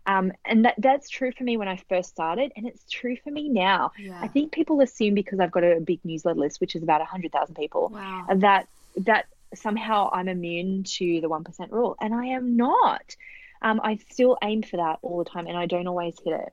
[0.06, 3.30] Um, and that that's true for me when I first started, and it's true for
[3.30, 3.92] me now.
[3.98, 4.18] Yeah.
[4.20, 7.32] I think people assume because I've got a big newsletter list, which is about hundred
[7.32, 8.26] thousand people, wow.
[8.36, 13.16] that that somehow I'm immune to the one percent rule, and I am not.
[13.62, 16.52] Um, I still aim for that all the time, and I don't always hit it.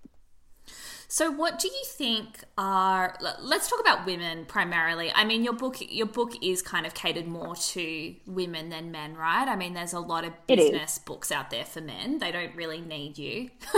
[1.14, 3.16] So, what do you think are?
[3.40, 5.12] Let's talk about women primarily.
[5.14, 9.16] I mean, your book your book is kind of catered more to women than men,
[9.16, 9.48] right?
[9.48, 12.18] I mean, there's a lot of business books out there for men.
[12.18, 13.52] They don't really need you.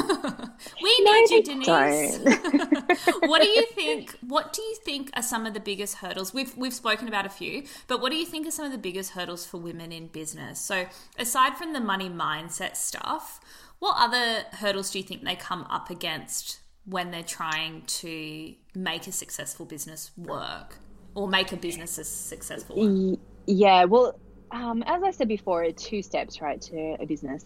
[0.81, 2.19] we no, need you, Denise.
[3.19, 4.17] what do you think?
[4.25, 6.33] What do you think are some of the biggest hurdles?
[6.33, 8.77] We've we've spoken about a few, but what do you think are some of the
[8.77, 10.61] biggest hurdles for women in business?
[10.61, 10.85] So,
[11.19, 13.41] aside from the money mindset stuff,
[13.79, 16.59] what other hurdles do you think they come up against?
[16.85, 20.77] When they're trying to make a successful business work
[21.15, 23.17] or make a business a successful one?
[23.47, 24.19] Yeah, well,
[24.51, 27.45] um, as I said before, two steps, right, to a business.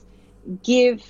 [0.64, 1.04] Give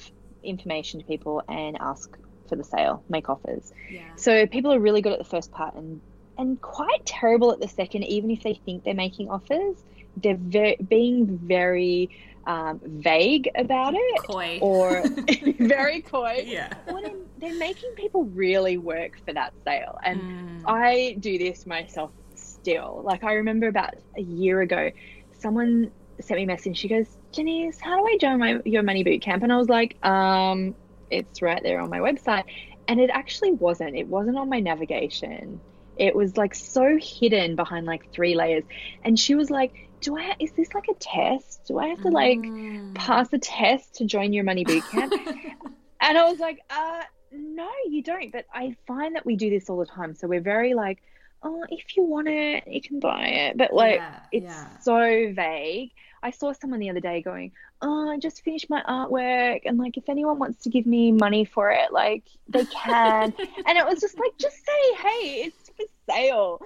[0.43, 3.71] information to people and ask for the sale, make offers.
[3.89, 4.01] Yeah.
[4.15, 6.01] So people are really good at the first part and
[6.37, 9.75] and quite terrible at the second, even if they think they're making offers.
[10.15, 12.09] They're very, being very
[12.45, 14.59] um, vague about it coy.
[14.61, 15.03] or
[15.59, 16.43] very coy.
[16.45, 16.73] Yeah.
[16.87, 19.97] Or they're, they're, making people really work for that sale.
[20.03, 20.61] And mm.
[20.65, 23.01] I do this myself still.
[23.03, 24.91] Like I remember about a year ago,
[25.39, 26.77] someone sent me a message.
[26.77, 29.43] She goes, Denise, how do I join my your money boot camp?
[29.43, 30.75] And I was like, um,
[31.09, 32.45] it's right there on my website.
[32.87, 33.95] And it actually wasn't.
[33.95, 35.59] It wasn't on my navigation.
[35.97, 38.63] It was like so hidden behind like three layers.
[39.03, 41.65] And she was like, do I is this like a test?
[41.67, 42.95] Do I have to like mm.
[42.95, 45.13] pass a test to join your money boot camp?
[46.01, 48.31] and I was like, uh no, you don't.
[48.31, 50.15] But I find that we do this all the time.
[50.15, 51.01] So we're very like,
[51.43, 53.57] oh, if you want it, you can buy it.
[53.57, 54.77] But like yeah, it's yeah.
[54.79, 55.91] so vague.
[56.21, 59.95] I saw someone the other day going, Oh, I just finished my artwork and like
[59.95, 63.33] if anyone wants to give me money for it, like they can.
[63.65, 66.61] and it was just like, just say, hey, it's for sale.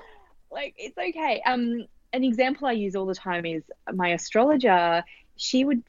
[0.52, 1.42] Like it's okay.
[1.46, 5.04] Um an example I use all the time is my astrologer.
[5.36, 5.84] She would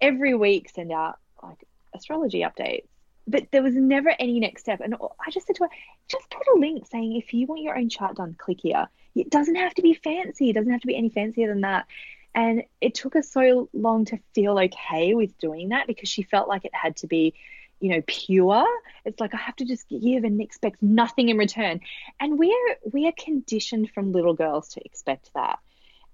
[0.00, 2.86] every week send out like astrology updates,
[3.26, 4.80] but there was never any next step.
[4.80, 5.70] And I just said to her,
[6.08, 8.88] just put a link saying if you want your own chart done, click here.
[9.14, 10.50] It doesn't have to be fancy.
[10.50, 11.86] It doesn't have to be any fancier than that.
[12.34, 16.48] And it took us so long to feel okay with doing that because she felt
[16.48, 17.34] like it had to be
[17.80, 18.66] you know pure
[19.04, 21.80] it's like i have to just give and expect nothing in return
[22.20, 25.58] and we're we are conditioned from little girls to expect that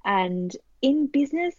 [0.05, 1.55] and in business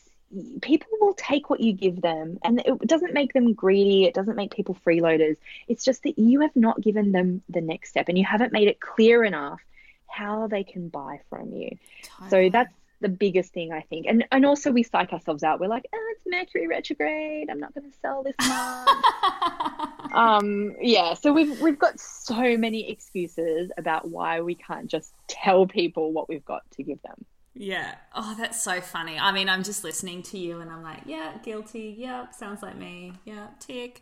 [0.62, 4.38] people will take what you give them and it doesn't make them greedy it doesn't
[4.38, 5.36] make people freeloaders
[5.68, 8.70] it's just that you have not given them the next step and you haven't made
[8.70, 9.60] it clear enough
[10.08, 12.30] how they can buy from you totally.
[12.30, 14.06] so that's the biggest thing I think.
[14.08, 15.60] And and also we psych ourselves out.
[15.60, 17.50] We're like, oh, it's Mercury retrograde.
[17.50, 20.14] I'm not going to sell this month.
[20.14, 21.16] um, yeah.
[21.16, 26.30] So we've we've got so many excuses about why we can't just tell people what
[26.30, 27.26] we've got to give them.
[27.54, 27.96] Yeah.
[28.16, 29.18] Oh, that's so funny.
[29.20, 31.96] I mean, I'm just listening to you and I'm like, yeah, guilty.
[31.98, 33.14] Yeah, sounds like me.
[33.26, 34.02] Yeah, tick.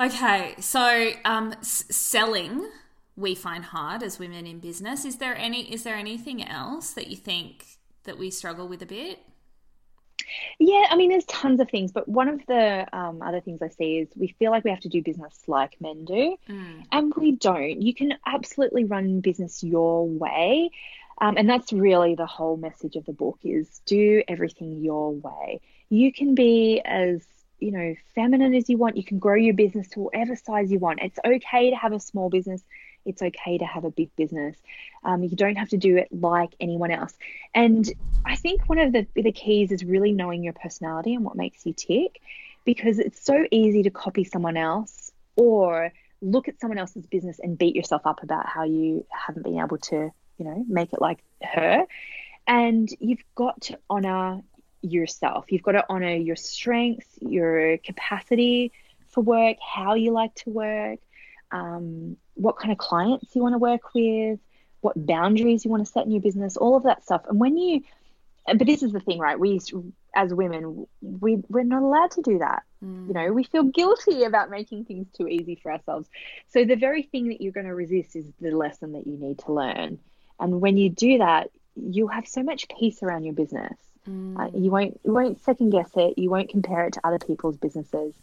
[0.00, 0.54] Okay.
[0.60, 2.66] So, um, s- selling
[3.18, 5.04] we find hard as women in business.
[5.04, 7.66] Is there any is there anything else that you think
[8.04, 9.18] that we struggle with a bit?
[10.58, 13.68] Yeah, I mean, there's tons of things, but one of the um, other things I
[13.68, 16.84] see is we feel like we have to do business like men do, mm.
[16.92, 17.80] and we don't.
[17.80, 20.70] You can absolutely run business your way,
[21.20, 25.60] um, and that's really the whole message of the book: is do everything your way.
[25.88, 27.24] You can be as
[27.58, 28.96] you know feminine as you want.
[28.96, 31.00] You can grow your business to whatever size you want.
[31.02, 32.62] It's okay to have a small business
[33.08, 34.56] it's okay to have a big business.
[35.02, 37.14] Um, you don't have to do it like anyone else.
[37.54, 37.90] And
[38.24, 41.64] I think one of the, the keys is really knowing your personality and what makes
[41.64, 42.20] you tick
[42.64, 47.56] because it's so easy to copy someone else or look at someone else's business and
[47.56, 51.22] beat yourself up about how you haven't been able to, you know, make it like
[51.42, 51.84] her.
[52.46, 54.42] And you've got to honor
[54.80, 55.46] yourself.
[55.50, 58.72] You've got to honor your strengths, your capacity
[59.08, 61.00] for work, how you like to work,
[61.50, 64.38] um, what kind of clients you want to work with,
[64.80, 67.22] what boundaries you want to set in your business, all of that stuff.
[67.28, 67.82] And when you,
[68.46, 69.38] but this is the thing, right?
[69.38, 69.60] We,
[70.14, 72.62] as women, we we're not allowed to do that.
[72.82, 73.08] Mm.
[73.08, 76.08] You know, we feel guilty about making things too easy for ourselves.
[76.48, 79.40] So the very thing that you're going to resist is the lesson that you need
[79.40, 79.98] to learn.
[80.40, 83.76] And when you do that, you'll have so much peace around your business.
[84.08, 84.38] Mm.
[84.38, 86.18] Uh, you won't you won't second guess it.
[86.18, 88.14] You won't compare it to other people's businesses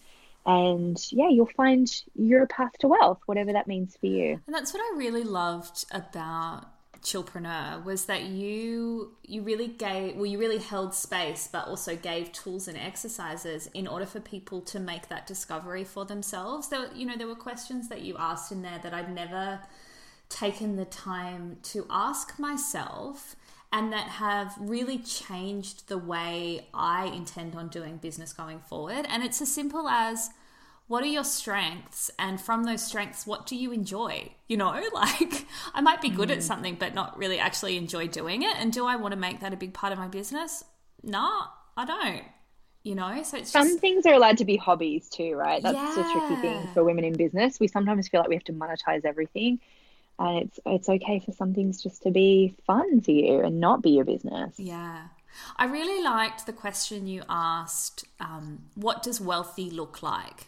[0.45, 4.39] and yeah, you'll find your path to wealth, whatever that means for you.
[4.45, 6.67] And that's what I really loved about
[7.01, 12.31] Chillpreneur was that you you really gave well you really held space but also gave
[12.31, 16.69] tools and exercises in order for people to make that discovery for themselves.
[16.69, 19.59] There you know there were questions that you asked in there that I'd never
[20.35, 23.37] taken the time to ask myself
[23.71, 29.05] and that have really changed the way I intend on doing business going forward.
[29.09, 30.29] And it's as simple as
[30.87, 32.11] what are your strengths?
[32.19, 34.33] And from those strengths what do you enjoy?
[34.47, 36.33] You know like i might be good mm.
[36.33, 38.55] at something but not really actually enjoy doing it.
[38.57, 40.65] And do i want to make that a big part of my business?
[41.01, 41.43] No
[41.77, 42.23] i don't
[42.83, 43.23] you know?
[43.23, 43.79] So it's some just...
[43.79, 45.63] things are allowed to be hobbies too right?
[45.63, 45.95] That's yeah.
[45.95, 47.59] the tricky thing for women in business.
[47.59, 49.59] We sometimes feel like we have to monetize everything
[50.19, 53.81] and it's it's okay for some things just to be fun for you and not
[53.81, 55.07] be your business yeah
[55.57, 60.47] i really liked the question you asked um, what does wealthy look like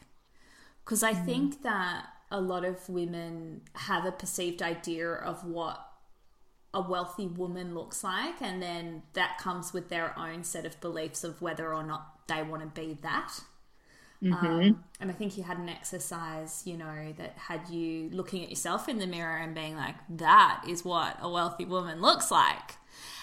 [0.88, 1.26] because I mm.
[1.26, 5.86] think that a lot of women have a perceived idea of what
[6.74, 11.26] a wealthy woman looks like, and then that comes with their own set of beliefs
[11.26, 13.42] of whether or not they want to be that.
[14.24, 14.46] Mm-hmm.
[14.46, 18.50] Um, and I think you had an exercise, you know, that had you looking at
[18.50, 22.78] yourself in the mirror and being like, that is what a wealthy woman looks like.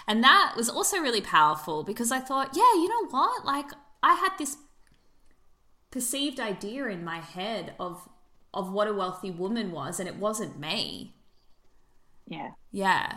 [0.06, 3.44] And that was also really powerful because I thought, yeah, you know what?
[3.44, 3.66] Like,
[4.02, 4.58] I had this
[5.94, 8.08] perceived idea in my head of
[8.52, 11.14] of what a wealthy woman was and it wasn't me
[12.26, 13.16] yeah yeah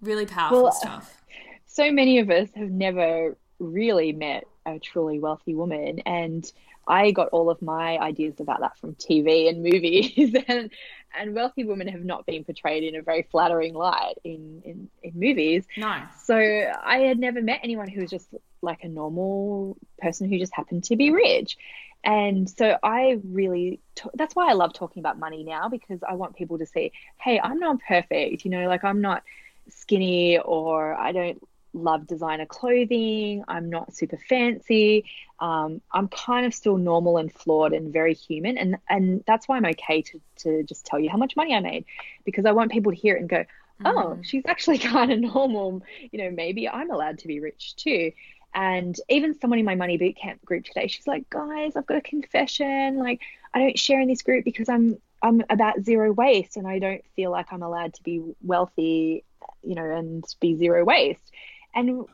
[0.00, 1.20] really powerful well, stuff
[1.66, 6.52] so many of us have never really met a truly wealthy woman and
[6.86, 10.70] I got all of my ideas about that from TV and movies and
[11.14, 15.12] and wealthy women have not been portrayed in a very flattering light in, in, in
[15.14, 15.64] movies.
[15.76, 16.02] No.
[16.24, 18.28] So I had never met anyone who was just
[18.62, 21.58] like a normal person who just happened to be rich.
[22.04, 26.14] And so I really, t- that's why I love talking about money now because I
[26.14, 28.44] want people to see, hey, I'm not perfect.
[28.44, 29.22] You know, like I'm not
[29.68, 33.44] skinny or I don't love designer clothing.
[33.48, 35.04] I'm not super fancy.
[35.40, 38.58] Um, I'm kind of still normal and flawed and very human.
[38.58, 41.60] And, and that's why I'm okay to, to just tell you how much money I
[41.60, 41.84] made
[42.24, 43.44] because I want people to hear it and go,
[43.84, 44.24] oh, mm.
[44.24, 45.82] she's actually kind of normal.
[46.10, 48.12] You know, maybe I'm allowed to be rich too.
[48.54, 51.96] And even someone in my money boot camp group today, she's like, guys, I've got
[51.96, 52.98] a confession.
[52.98, 53.20] Like,
[53.54, 57.02] I don't share in this group because I'm I'm about zero waste and I don't
[57.14, 59.24] feel like I'm allowed to be wealthy,
[59.62, 61.30] you know, and be zero waste.
[61.74, 62.04] And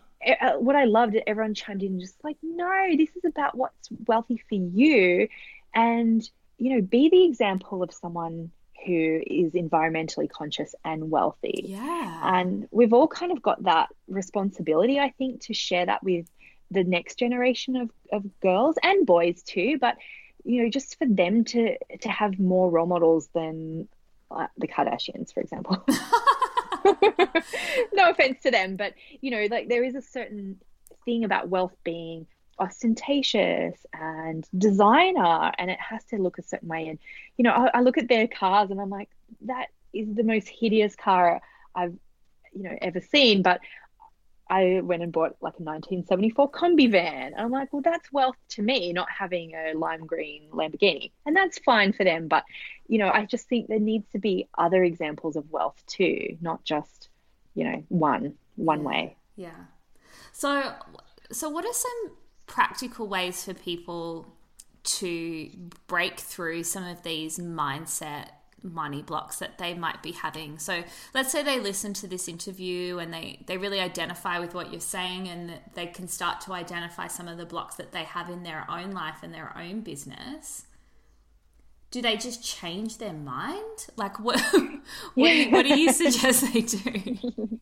[0.41, 4.43] uh, what I loved, everyone chimed in just like, no, this is about what's wealthy
[4.49, 5.29] for you,
[5.75, 8.51] and you know, be the example of someone
[8.85, 11.63] who is environmentally conscious and wealthy.
[11.65, 12.21] Yeah.
[12.23, 16.27] And we've all kind of got that responsibility, I think, to share that with
[16.71, 19.79] the next generation of, of girls and boys too.
[19.81, 19.97] But,
[20.45, 23.89] you know, just for them to to have more role models than
[24.31, 25.85] uh, the Kardashians, for example.
[27.93, 30.61] no offense to them, but you know, like there is a certain
[31.05, 32.27] thing about wealth being
[32.59, 36.89] ostentatious and designer and it has to look a certain way.
[36.89, 36.99] And
[37.37, 39.09] you know I, I, look at their cars and i'm like
[39.43, 41.41] that is the most hideous car
[41.77, 41.95] i've
[42.53, 43.43] you know ever seen.
[43.43, 43.61] But
[44.51, 47.33] i went and bought like a 1974 Kombi van.
[47.35, 51.13] And i'm like well that's wealth to me not having a lime green lamborghini.
[51.27, 52.45] And that's fine for them but
[52.87, 56.65] you know i just think there needs to be other examples of wealth too not
[56.65, 57.09] just
[57.55, 59.17] you know one one way.
[59.37, 59.51] Yeah.
[60.33, 60.75] So
[61.33, 62.13] so what are some
[62.47, 64.35] practical ways for people
[64.85, 65.51] to
[65.87, 68.29] break through some of these mindset
[68.63, 70.59] money blocks that they might be having.
[70.59, 74.73] So let's say they listen to this interview and they, they really identify with what
[74.73, 78.29] you're saying and they can start to identify some of the blocks that they have
[78.29, 80.67] in their own life and their own business.
[81.91, 83.87] Do they just change their mind?
[83.97, 84.81] Like what what, do
[85.17, 87.61] you, what do you suggest they do?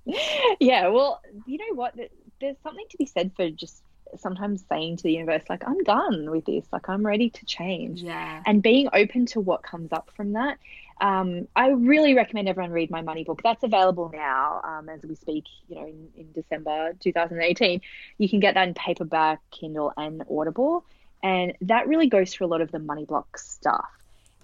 [0.61, 1.94] Yeah, well, you know what?
[2.40, 3.82] There's something to be said for just
[4.18, 8.02] sometimes saying to the universe like i'm done with this like i'm ready to change
[8.02, 10.59] yeah and being open to what comes up from that
[11.00, 13.40] um, i really recommend everyone read my money book.
[13.42, 17.81] That's available now um, as we speak you know in, in december 2018
[18.18, 20.85] you can get that in paperback kindle and audible.
[21.23, 23.88] And that really goes through a lot of the money block stuff.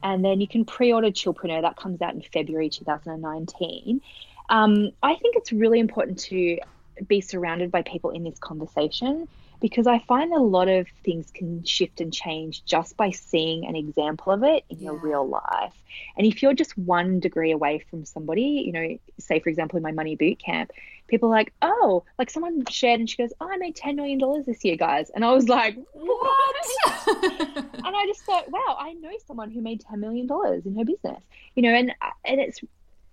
[0.03, 4.01] And then you can pre-order chillpreneur that comes out in february 2019
[4.49, 6.59] um, i think it's really important to
[7.07, 9.29] be surrounded by people in this conversation
[9.63, 13.77] because I find a lot of things can shift and change just by seeing an
[13.77, 14.87] example of it in yeah.
[14.87, 15.73] your real life.
[16.17, 19.83] And if you're just one degree away from somebody, you know, say for example in
[19.83, 20.73] my money boot camp,
[21.07, 24.21] people are like, oh, like someone shared and she goes, oh, I made $10 million
[24.45, 25.11] this year, guys.
[25.15, 26.67] And I was like, what?
[27.07, 30.85] and I just thought, wow, I know someone who made ten million dollars in her
[30.85, 31.23] business,
[31.55, 32.61] you know, and uh, and it's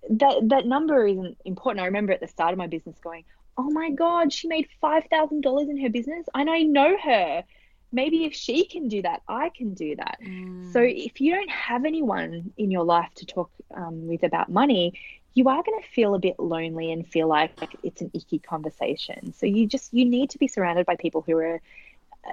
[0.10, 1.82] that that number isn't important.
[1.82, 3.26] I remember at the start of my business going,
[3.60, 7.44] oh my god, she made five thousand dollars in her business, and I know her.
[7.92, 10.20] Maybe if she can do that, I can do that.
[10.24, 10.72] Mm.
[10.72, 14.94] So if you don't have anyone in your life to talk um, with about money,
[15.34, 18.38] you are going to feel a bit lonely and feel like, like it's an icky
[18.40, 19.34] conversation.
[19.34, 21.62] So you just you need to be surrounded by people who are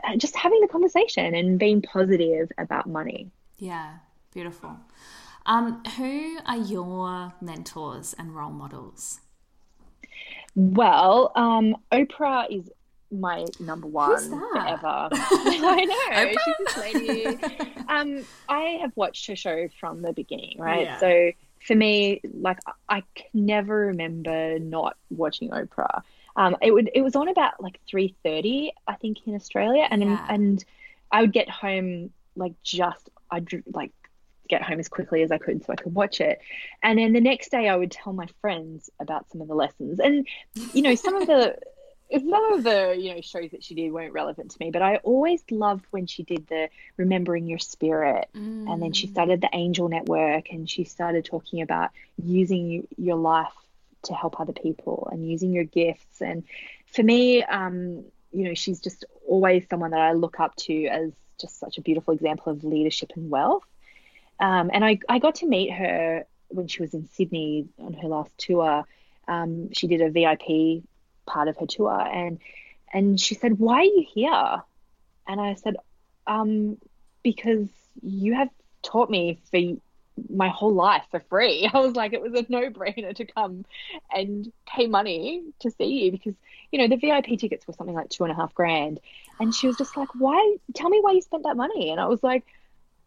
[0.05, 3.31] uh, just having the conversation and being positive about money.
[3.59, 3.95] Yeah,
[4.33, 4.77] beautiful.
[5.47, 9.20] Um, who are your mentors and role models?
[10.57, 12.71] Well, um, Oprah is
[13.13, 15.09] my number one forever.
[15.13, 16.17] I know.
[16.17, 16.37] Oprah?
[16.45, 17.85] She's this lady.
[17.89, 20.87] um, I have watched her show from the beginning, right?
[20.87, 20.99] Yeah.
[20.99, 21.31] So
[21.67, 26.03] for me, like I can never remember not watching Oprah.
[26.37, 30.03] Um, it would it was on about like three thirty, I think, in Australia, and
[30.03, 30.27] yeah.
[30.29, 30.65] and
[31.13, 33.93] I would get home like just I'd like
[34.49, 36.40] get home as quickly as I could so I could watch it.
[36.82, 40.01] And then the next day I would tell my friends about some of the lessons.
[40.01, 40.26] And
[40.72, 41.57] you know, some of the
[42.12, 44.97] some of the you know shows that she did weren't relevant to me, but I
[44.97, 48.70] always loved when she did the remembering your spirit, mm.
[48.70, 49.11] and then she mm.
[49.11, 51.90] started the Angel Network, and she started talking about
[52.22, 53.53] using your life
[54.05, 56.20] to help other people and using your gifts.
[56.20, 56.44] And
[56.86, 61.12] for me, um, you know, she's just always someone that I look up to as
[61.40, 63.64] just such a beautiful example of leadership and wealth.
[64.39, 68.09] Um, and I, I got to meet her when she was in Sydney on her
[68.09, 68.84] last tour.
[69.28, 70.84] Um, she did a VIP
[71.26, 72.39] part of her tour, and
[72.93, 74.62] and she said, "Why are you here?"
[75.26, 75.76] And I said,
[76.26, 76.78] um,
[77.22, 77.68] "Because
[78.03, 78.51] you have
[78.82, 79.59] taught me for
[80.30, 81.68] my whole life for free.
[81.74, 83.64] I was like, it was a no brainer to come
[84.11, 86.34] and pay money to see you because,
[86.70, 89.01] you know, the VIP tickets were something like two and a half grand.
[89.39, 90.57] And she was just like, why?
[90.74, 91.91] Tell me why you spent that money.
[91.91, 92.45] And I was like,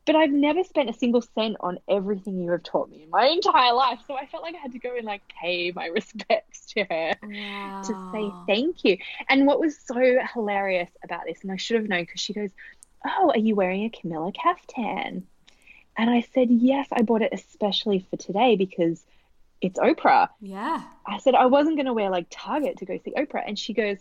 [0.09, 3.27] but I've never spent a single cent on everything you have taught me in my
[3.27, 3.99] entire life.
[4.07, 7.15] So I felt like I had to go and like pay my respects to her
[7.21, 7.81] wow.
[7.85, 8.97] to say thank you.
[9.29, 12.49] And what was so hilarious about this, and I should have known because she goes,
[13.05, 15.27] Oh, are you wearing a Camilla caftan?
[15.95, 19.05] And I said, Yes, I bought it especially for today because
[19.61, 20.29] it's Oprah.
[20.41, 20.81] Yeah.
[21.05, 23.43] I said, I wasn't going to wear like Target to go see Oprah.
[23.45, 23.99] And she goes,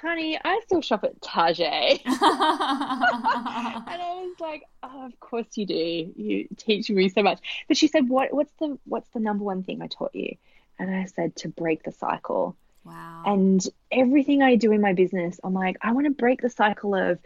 [0.00, 2.00] honey, I still shop at Target.
[2.04, 5.74] and I was like, oh, of course you do.
[5.74, 7.40] You teach me so much.
[7.66, 10.36] But she said, what, what's the, what's the number one thing I taught you?
[10.78, 12.56] And I said, to break the cycle.
[12.84, 13.22] Wow.
[13.26, 16.94] And everything I do in my business, I'm like, I want to break the cycle
[16.94, 17.18] of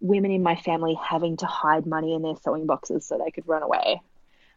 [0.00, 3.48] women in my family having to hide money in their sewing boxes so they could
[3.48, 4.00] run away.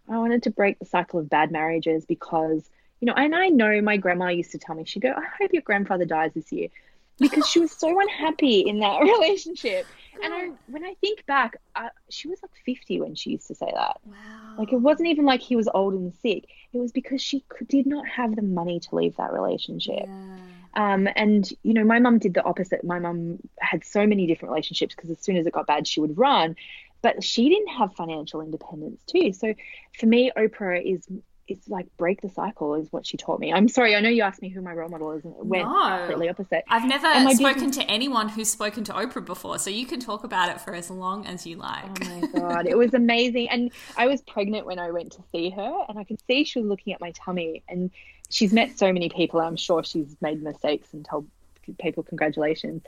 [0.09, 2.69] I wanted to break the cycle of bad marriages because,
[2.99, 5.53] you know, and I know my grandma used to tell me, she'd go, I hope
[5.53, 6.67] your grandfather dies this year
[7.21, 9.85] because she was so unhappy in that relationship.
[10.23, 13.55] And I, when I think back, uh, she was like 50 when she used to
[13.55, 13.97] say that.
[14.03, 14.15] Wow.
[14.57, 16.45] Like it wasn't even like he was old and sick.
[16.73, 20.05] It was because she could, did not have the money to leave that relationship.
[20.05, 20.37] Yeah.
[20.73, 22.83] Um, and you know, my mum did the opposite.
[22.83, 26.01] My mum had so many different relationships because as soon as it got bad, she
[26.01, 26.55] would run.
[27.01, 29.33] But she didn't have financial independence too.
[29.33, 29.53] So
[29.99, 31.07] for me, Oprah is
[31.51, 33.53] it's like break the cycle is what she taught me.
[33.53, 35.67] I'm sorry, I know you asked me who my role model is and it went
[35.67, 35.97] no.
[35.99, 36.63] completely opposite.
[36.69, 40.49] I've never spoken to anyone who's spoken to Oprah before, so you can talk about
[40.49, 41.85] it for as long as you like.
[41.85, 43.49] Oh my god, it was amazing.
[43.49, 46.59] And I was pregnant when I went to see her and I could see she
[46.59, 47.91] was looking at my tummy and
[48.29, 49.39] she's met so many people.
[49.39, 51.27] I'm sure she's made mistakes and told
[51.79, 52.81] people congratulations.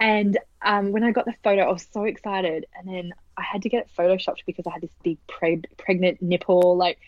[0.00, 2.66] And um, when I got the photo, I was so excited.
[2.76, 6.20] And then I had to get it photoshopped because I had this big pre- pregnant
[6.20, 6.76] nipple.
[6.76, 6.98] Like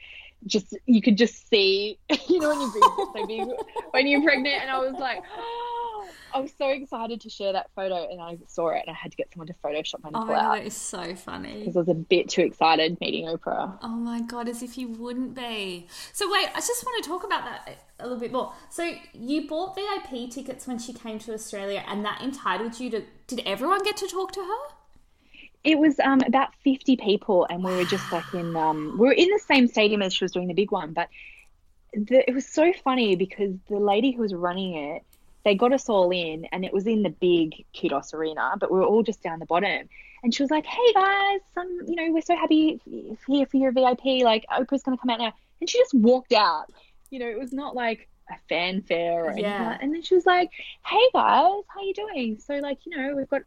[0.47, 3.59] just you could just see, you know, when you breathe
[3.90, 7.70] when you're pregnant, and I was like, oh, I was so excited to share that
[7.76, 10.20] photo, and I saw it, and I had to get someone to Photoshop my oh,
[10.20, 10.57] nipple oh out.
[10.57, 11.61] that is so funny.
[11.61, 13.78] Because I was a bit too excited meeting Oprah.
[13.82, 15.86] Oh my god, as if you wouldn't be.
[16.12, 18.53] So wait, I just want to talk about that a little bit more.
[18.70, 23.03] So you bought VIP tickets when she came to Australia, and that entitled you to.
[23.26, 24.74] Did everyone get to talk to her?
[25.65, 29.12] It was um, about 50 people and we were just like in um, we were
[29.12, 31.09] in the same stadium as she was doing the big one but
[31.95, 35.03] the, it was so funny because the lady who was running it
[35.45, 38.79] they got us all in and it was in the big Qudos arena but we
[38.79, 39.89] were all just down the bottom.
[40.23, 42.81] And she was like hey guys some you know we're so happy
[43.27, 45.33] here for your vip like oprah's going to come out now.
[45.61, 46.73] And she just walked out.
[47.11, 49.69] You know it was not like a fanfare or yeah.
[49.69, 50.51] Like and then she was like
[50.85, 52.39] hey guys how you doing?
[52.39, 53.43] So like you know we've got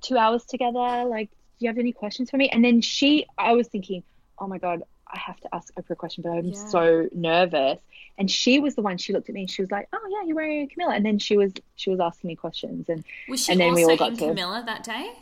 [0.00, 1.04] two hours together.
[1.04, 2.48] Like, do you have any questions for me?
[2.50, 4.02] And then she, I was thinking,
[4.38, 6.68] oh my God, I have to ask Oprah a question, but I'm yeah.
[6.68, 7.78] so nervous.
[8.18, 8.98] And she was the one.
[8.98, 11.18] She looked at me and she was like, "Oh yeah, you're wearing Camilla." And then
[11.18, 13.96] she was she was asking me questions, and was she and then also we all
[13.96, 14.28] got in to...
[14.28, 15.12] Camilla that day?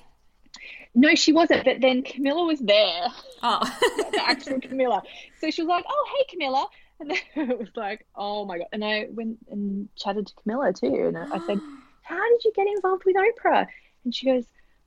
[0.95, 1.65] No, she wasn't.
[1.65, 3.09] But then Camilla was there.
[3.43, 3.61] Oh,
[4.13, 5.03] the actual Camilla.
[5.41, 6.69] So she was like, "Oh, hey, Camilla,"
[7.01, 7.19] and then
[7.51, 11.19] it was like, "Oh my god!" And I went and chatted to Camilla too, and
[11.19, 11.61] I said,
[12.03, 13.67] "How did you get involved with Oprah?"
[14.05, 14.45] And she goes,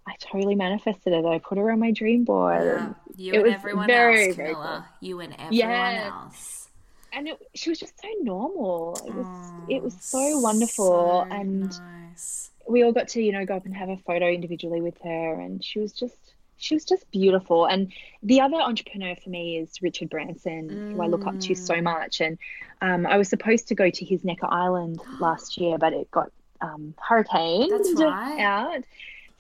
[0.07, 1.25] "I totally manifested it.
[1.25, 2.89] I put her on my dream board." Yeah.
[3.15, 4.87] You it and was everyone very, else, Camilla.
[5.01, 6.11] You and everyone Yeah.
[6.13, 6.69] else.
[7.13, 9.03] and it, she was just so normal.
[9.07, 9.27] It was
[9.67, 11.61] it was Oh, so wonderful, so and
[12.09, 12.51] nice.
[12.67, 15.39] we all got to you know go up and have a photo individually with her,
[15.39, 16.15] and she was just
[16.59, 17.65] she was just beautiful.
[17.65, 17.93] And
[18.23, 21.57] the other entrepreneur for me is Richard Branson, who I look up to Mm.
[21.57, 22.19] so much.
[22.19, 22.37] And
[22.81, 26.31] um, I was supposed to go to his Necker Island last year, but it got
[26.61, 28.39] um, hurricaned That's right.
[28.39, 28.83] out.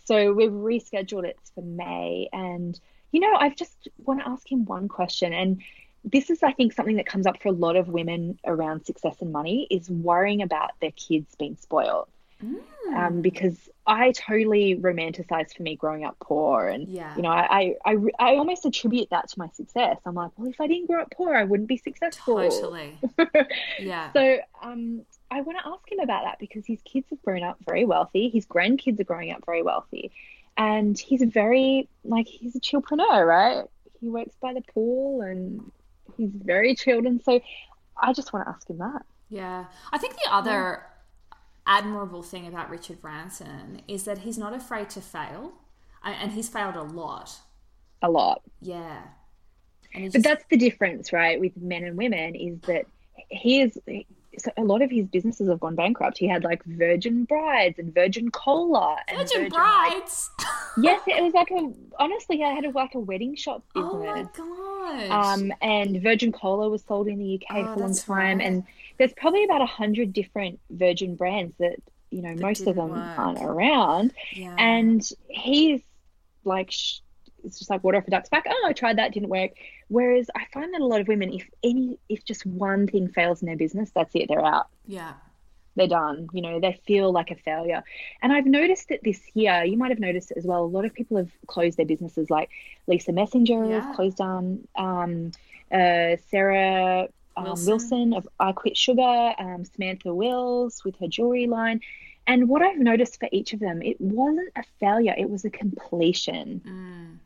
[0.05, 2.29] So we've rescheduled it for May.
[2.31, 2.79] And
[3.11, 5.61] you know, I just want to ask him one question, and
[6.03, 9.15] this is, I think, something that comes up for a lot of women around success
[9.21, 12.07] and money is worrying about their kids being spoiled.
[12.43, 12.59] Mm.
[12.95, 17.15] Um, because I totally romanticized for me growing up poor, and Yeah.
[17.15, 19.97] you know, I, I, I, I almost attribute that to my success.
[20.05, 22.35] I'm like, well, if I didn't grow up poor, I wouldn't be successful.
[22.35, 22.97] Totally.
[23.79, 24.11] Yeah.
[24.13, 27.57] So, um, I want to ask him about that because his kids have grown up
[27.67, 28.29] very wealthy.
[28.29, 30.11] His grandkids are growing up very wealthy,
[30.57, 33.65] and he's very like he's a chillpreneur, right?
[33.99, 35.71] He works by the pool and
[36.15, 37.41] he's very chilled, and so
[38.01, 39.03] I just want to ask him that.
[39.29, 39.65] Yeah.
[39.91, 40.83] I think the other
[41.65, 45.53] admirable thing about Richard Branson is that he's not afraid to fail.
[46.03, 47.35] And he's failed a lot.
[48.01, 48.41] A lot.
[48.61, 49.01] Yeah.
[49.93, 52.85] But just, that's the difference, right, with men and women is that
[53.27, 53.77] he is
[54.37, 56.17] so a lot of his businesses have gone bankrupt.
[56.17, 60.29] He had like Virgin Brides and Virgin Cola and Virgin like- Brides.
[60.77, 63.91] yes, it was like a honestly, I had a, like a wedding shop business.
[63.93, 65.09] oh my god.
[65.39, 68.45] Um, and Virgin Cola was sold in the UK Oh, for a long time, right.
[68.47, 68.63] and
[68.97, 71.75] there's probably about a hundred different Virgin brands that
[72.09, 73.19] you know most of them work.
[73.19, 74.13] aren't around.
[74.33, 74.55] yeah.
[74.57, 75.81] And he's
[76.45, 76.99] like, sh-
[77.43, 78.45] it's just like water off a duck's back.
[78.49, 79.51] Oh, I tried that, didn't work.
[79.87, 83.41] Whereas I find that a lot of women, if any, if just one thing fails
[83.41, 84.67] in their business, that's it, they're out.
[84.85, 85.13] yeah.
[85.75, 86.27] They're done.
[86.33, 87.83] You know, they feel like a failure.
[88.23, 90.63] And I've noticed that this year, you might have noticed as well.
[90.63, 92.49] A lot of people have closed their businesses, like
[92.87, 93.81] Lisa Messenger Yeah.
[93.85, 94.67] has closed down.
[94.75, 95.33] Um,
[95.71, 97.67] uh, Sarah um, Wilson.
[97.69, 98.13] Wilson.
[98.15, 101.81] of I Quit Sugar, um, Samantha Wills with her jewelry line.
[102.25, 105.51] And what I've noticed for each of them, it wasn't a failure, it was a
[105.51, 106.61] completion.
[106.67, 107.17] Mm.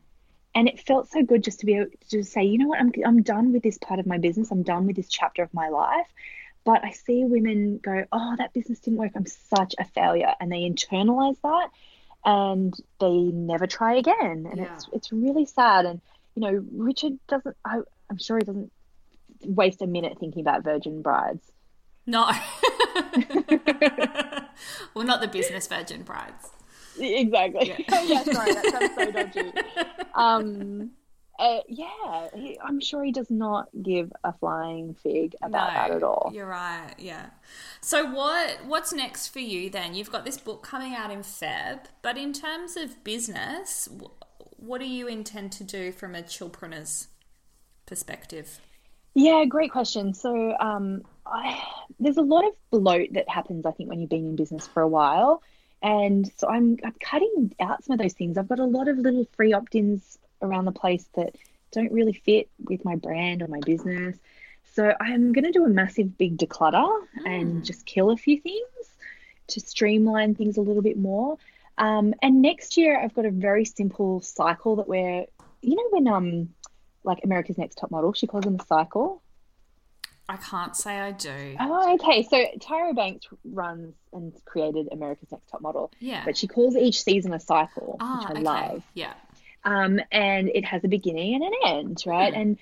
[0.54, 2.80] And it felt so good just to be able to just say, you know what,
[2.80, 5.54] I'm, I'm done with this part of my business, I'm done with this chapter of
[5.54, 6.08] my life.
[6.64, 10.34] But I see women go, oh, that business didn't work, I'm such a failure.
[10.40, 11.70] And they internalize that
[12.24, 14.48] and they never try again.
[14.50, 14.74] And Yeah.
[14.74, 15.86] it's, it's really sad.
[15.86, 16.02] And,
[16.36, 17.80] you know, Richard doesn't, I,
[18.10, 18.72] I'm sure he doesn't
[19.44, 21.52] waste a minute thinking about Virgin Brides.
[22.06, 22.26] No.
[24.94, 26.50] well, not the business Virgin Brides.
[27.00, 27.70] Exactly.
[27.70, 27.78] Yeah.
[27.92, 29.52] oh, yeah, sorry, that sounds so dodgy.
[30.14, 30.92] Um,
[31.40, 36.04] uh, yeah, he, I'm sure he does not give a flying fig about that at
[36.04, 36.32] all.
[36.34, 36.94] You're right.
[36.98, 37.28] Yeah.
[37.80, 39.96] So what what's next for you then?
[39.96, 44.82] You've got this book coming out in Feb, but in terms of business, wh- what
[44.82, 47.08] do you intend to do from a chillpreneur's
[47.86, 48.60] perspective?
[49.14, 50.14] Yeah, great question.
[50.14, 51.62] So, um, I,
[52.00, 54.82] there's a lot of bloat that happens, I think, when you've been in business for
[54.82, 55.42] a while.
[55.82, 58.38] And so I'm, I'm cutting out some of those things.
[58.38, 61.36] I've got a lot of little free opt ins around the place that
[61.72, 64.18] don't really fit with my brand or my business.
[64.74, 66.90] So I'm going to do a massive big declutter
[67.26, 68.62] and just kill a few things
[69.48, 71.38] to streamline things a little bit more.
[71.78, 75.26] Um, and next year, I've got a very simple cycle that we're,
[75.62, 76.50] you know, when um,
[77.04, 79.22] like America's Next Top Model, she calls them a cycle.
[80.34, 81.56] I can't say I do.
[81.60, 82.24] Oh, okay.
[82.24, 86.24] So Tyra Banks runs and created America's Next Top Model, Yeah.
[86.26, 88.42] but she calls each season a cycle, Ah, which I okay.
[88.42, 88.84] love.
[88.94, 89.14] Yeah.
[89.64, 92.34] Um, and it has a beginning and an end, right?
[92.34, 92.40] Hmm.
[92.42, 92.58] And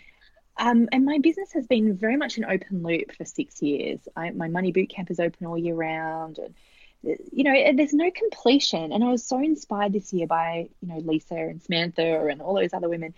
[0.57, 3.99] um, and my business has been very much an open loop for six years.
[4.17, 6.53] I, my money boot camp is open all year round, and
[7.31, 8.91] you know, there's no completion.
[8.91, 12.55] And I was so inspired this year by you know Lisa and Samantha and all
[12.55, 13.13] those other women.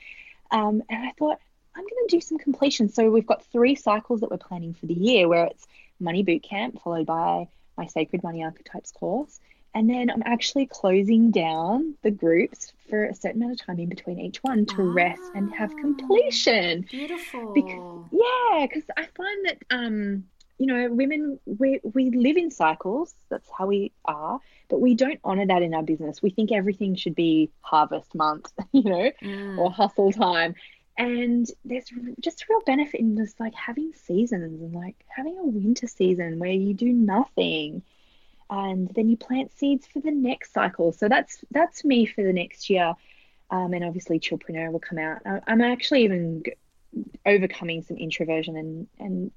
[0.51, 1.39] Um, and I thought
[1.75, 2.89] I'm going to do some completion.
[2.89, 5.65] So we've got three cycles that we're planning for the year, where it's
[5.99, 7.47] money boot camp followed by
[7.77, 9.39] my sacred money archetypes course.
[9.73, 13.87] And then I'm actually closing down the groups for a certain amount of time in
[13.87, 15.79] between each one to rest and have Ah.
[15.79, 16.81] completion.
[16.89, 17.53] Beautiful.
[17.53, 17.79] Because,
[18.11, 20.25] yeah, because I find that um,
[20.57, 23.15] you know, women we we live in cycles.
[23.29, 26.21] That's how we are, but we don't honor that in our business.
[26.21, 29.57] We think everything should be harvest month, you know, Mm.
[29.57, 30.53] or hustle time.
[30.97, 31.85] And there's
[32.19, 36.37] just a real benefit in just like having seasons and like having a winter season
[36.39, 37.81] where you do nothing
[38.49, 40.91] and then you plant seeds for the next cycle.
[40.91, 42.93] So that's that's me for the next year.
[43.49, 45.21] um, and obviously Chillpreneur will come out.
[45.47, 46.43] I'm actually even
[47.25, 49.31] overcoming some introversion and and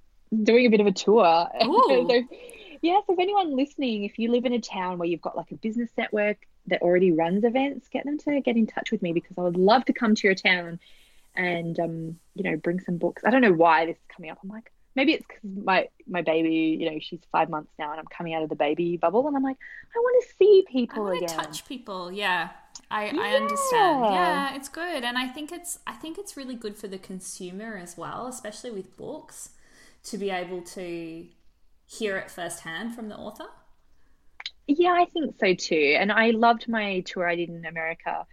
[0.44, 1.48] doing a bit of a tour.
[1.60, 5.36] So, yeah, so if anyone listening, if you live in a town where you've got
[5.36, 6.36] like a business network
[6.66, 9.56] that already runs events, get them to get in touch with me because I would
[9.56, 10.80] love to come to your town
[11.34, 13.22] and um, you know, bring some books.
[13.24, 14.38] I don't know why this is coming up.
[14.42, 18.00] I'm like, maybe it's because my my baby, you know, she's five months now, and
[18.00, 19.58] I'm coming out of the baby bubble, and I'm like,
[19.94, 21.28] I want to see I people to again.
[21.28, 22.12] touch people.
[22.12, 22.50] Yeah.
[22.90, 24.04] I, I understand.
[24.04, 25.04] Yeah, it's good.
[25.04, 28.70] And I think it's I think it's really good for the consumer as well, especially
[28.70, 29.50] with books,
[30.04, 31.26] to be able to
[31.86, 33.46] hear it firsthand from the author.
[34.66, 35.96] Yeah, I think so too.
[35.98, 38.26] And I loved my tour I did in America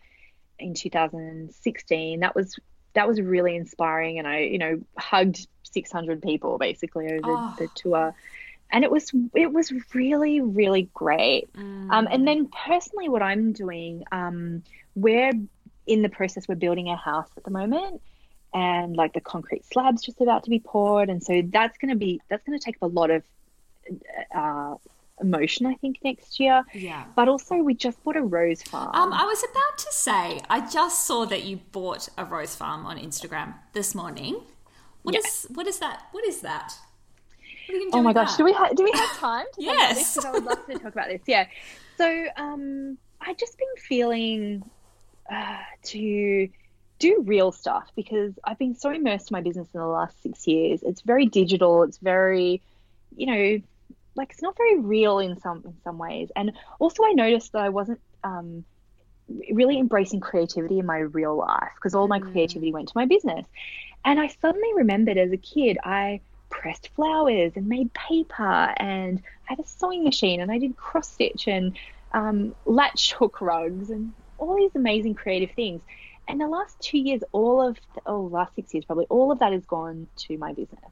[0.60, 2.20] in 2016.
[2.20, 2.58] That was
[2.94, 7.54] that was really inspiring, and I, you know, hugged 600 people basically over Oh.
[7.58, 8.14] the tour,
[8.72, 11.50] and it was it was really really great.
[11.89, 14.64] Um, and then personally, what I'm doing, um,
[14.96, 15.32] we're
[15.88, 16.48] in the process.
[16.48, 18.02] We're building a house at the moment,
[18.54, 22.22] and like the concrete slabs just about to be poured, and so that's gonna be
[22.30, 23.24] that's gonna take up a lot of
[24.34, 24.76] uh,
[25.22, 26.63] emotion, I think, next year.
[26.74, 27.05] Yeah.
[27.15, 28.91] But also, we just bought a rose farm.
[28.93, 32.86] Um, I was about to say, I just saw that you bought a rose farm
[32.86, 34.41] on Instagram this morning.
[35.03, 35.22] What Yeah.
[35.26, 36.03] is what is that?
[36.11, 36.74] What is that?
[37.67, 38.38] What are you oh my gosh, that?
[38.38, 40.17] do we ha- do we have time to talk about this?
[40.26, 41.22] I would love to talk about this.
[41.28, 41.45] Yeah.
[41.97, 44.63] So, um, I just been feeling
[45.32, 46.49] uh, to
[46.99, 50.47] do real stuff because I've been so immersed in my business in the last six
[50.47, 50.84] years.
[50.84, 51.82] It's very digital.
[51.84, 52.61] It's very,
[53.15, 53.61] you know,
[54.22, 56.30] like it's not very real in some in some ways.
[56.36, 58.63] And also, I noticed that I wasn't um,
[59.51, 63.47] really embracing creativity in my real life because all my creativity went to my business.
[64.05, 69.53] And I suddenly remembered as a kid, I pressed flowers and made paper, and I
[69.53, 71.76] had a sewing machine, and I did cross stitch and
[72.13, 75.82] um, latch hook rugs, and all these amazing creative things.
[76.28, 79.39] And the last two years, all of the, oh, last six years probably, all of
[79.39, 80.91] that has gone to my business.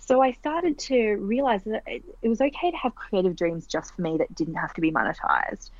[0.00, 3.94] So I started to realize that it, it was okay to have creative dreams just
[3.94, 5.70] for me that didn't have to be monetized.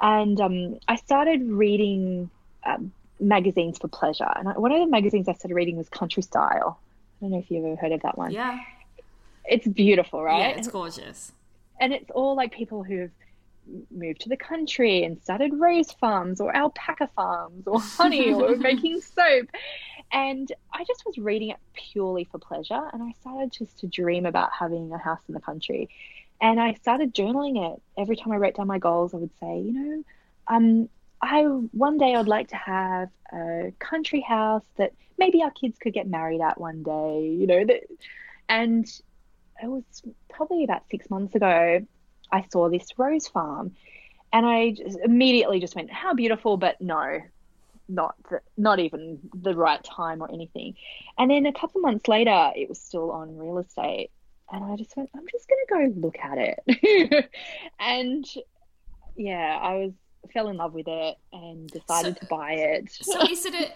[0.00, 2.30] And um, I started reading
[2.64, 4.30] um, magazines for pleasure.
[4.36, 6.78] And I, one of the magazines I started reading was Country Style.
[7.20, 8.32] I don't know if you've ever heard of that one.
[8.32, 8.58] Yeah.
[9.44, 10.40] It's beautiful, right?
[10.40, 11.32] Yeah, it's gorgeous.
[11.80, 13.10] and it's all like people who've
[13.90, 19.00] moved to the country and started rose farms or alpaca farms or honey or making
[19.00, 19.48] soap
[20.12, 24.26] and i just was reading it purely for pleasure and i started just to dream
[24.26, 25.88] about having a house in the country
[26.40, 29.60] and i started journaling it every time i wrote down my goals i would say
[29.60, 30.04] you know
[30.48, 30.88] um
[31.22, 35.92] i one day i'd like to have a country house that maybe our kids could
[35.92, 37.82] get married at one day you know that
[38.48, 38.86] and
[39.62, 39.84] it was
[40.30, 41.80] probably about six months ago
[42.32, 43.72] I saw this rose farm,
[44.32, 47.20] and I just immediately just went, "How beautiful!" But no,
[47.90, 50.74] not the, not even the right time or anything.
[51.18, 54.10] And then a couple months later, it was still on real estate,
[54.52, 57.30] and I just went, "I'm just gonna go look at it."
[57.80, 58.24] and
[59.16, 59.92] yeah, I was
[60.32, 62.90] fell in love with it and decided So- to buy it.
[62.90, 63.72] So is it a?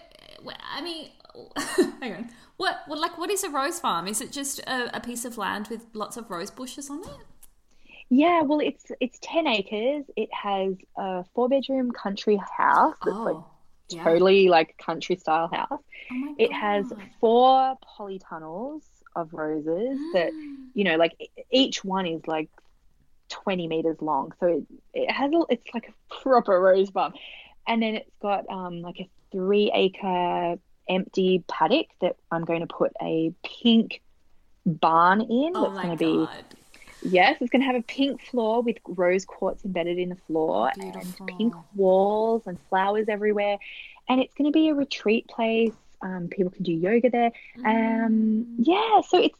[0.73, 1.09] I mean,
[2.01, 2.29] hang on.
[2.57, 2.81] What?
[2.87, 4.07] Well, like, what is a rose farm?
[4.07, 7.09] Is it just a, a piece of land with lots of rose bushes on it?
[8.09, 10.05] Yeah, well, it's it's ten acres.
[10.15, 13.47] It has a four bedroom country house that's like Oh,
[13.89, 14.03] yeah.
[14.03, 15.67] totally like country style house.
[16.11, 18.83] Oh It has four polytunnels
[19.15, 20.31] of roses that,
[20.73, 21.15] you know, like
[21.51, 22.49] each one is like
[23.29, 24.33] 20 meters long.
[24.39, 24.63] So it,
[24.93, 26.91] it has, a, it's like a proper rose.
[27.67, 30.55] And then it's got um, like a three acre
[30.87, 34.01] empty paddock that I'm going to put a pink
[34.65, 35.51] barn in.
[35.55, 36.55] Oh that's going to be!
[37.01, 40.71] Yes, it's going to have a pink floor with rose quartz embedded in the floor
[40.75, 41.25] Beautiful.
[41.27, 43.57] and pink walls and flowers everywhere.
[44.07, 45.73] And it's going to be a retreat place.
[46.01, 47.31] Um, people can do yoga there.
[47.57, 48.05] Mm.
[48.05, 49.39] Um, yeah, so it's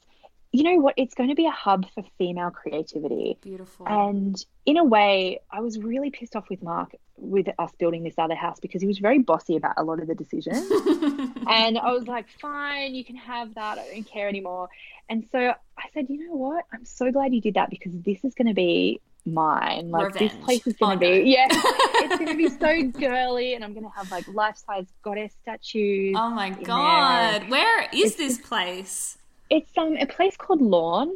[0.55, 0.93] you know what?
[0.97, 3.37] It's going to be a hub for female creativity.
[3.41, 3.87] Beautiful.
[3.87, 8.15] And in a way, I was really pissed off with Mark with us building this
[8.17, 10.69] other house because he was very bossy about a lot of the decisions.
[11.47, 13.79] and I was like, fine, you can have that.
[13.79, 14.69] I don't care anymore.
[15.09, 16.65] And so I said, you know what?
[16.73, 19.91] I'm so glad you did that because this is going to be mine.
[19.91, 23.63] Like this place is going to be, yeah, it's going to be so girly, and
[23.63, 26.15] I'm going to have like life size goddess statues.
[26.17, 26.63] oh my there.
[26.63, 27.49] god!
[27.49, 29.17] Where is It's- this place?
[29.49, 31.09] It's um a place called Lorn,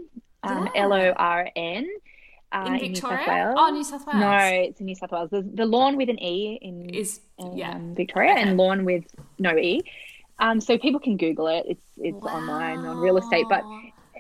[0.44, 0.84] um, Yeah.
[0.84, 1.88] L O R N,
[2.52, 3.56] uh, In in New South Wales.
[3.58, 4.20] Oh, New South Wales.
[4.20, 5.30] No, it's in New South Wales.
[5.32, 7.76] There's the Lorne with an E in, Is in yeah.
[7.76, 8.42] um, Victoria Okay.
[8.44, 9.06] and Lorn with
[9.40, 9.82] no E.
[10.40, 11.66] Um, so people can Google it.
[11.68, 13.64] It's it's online on real estate, but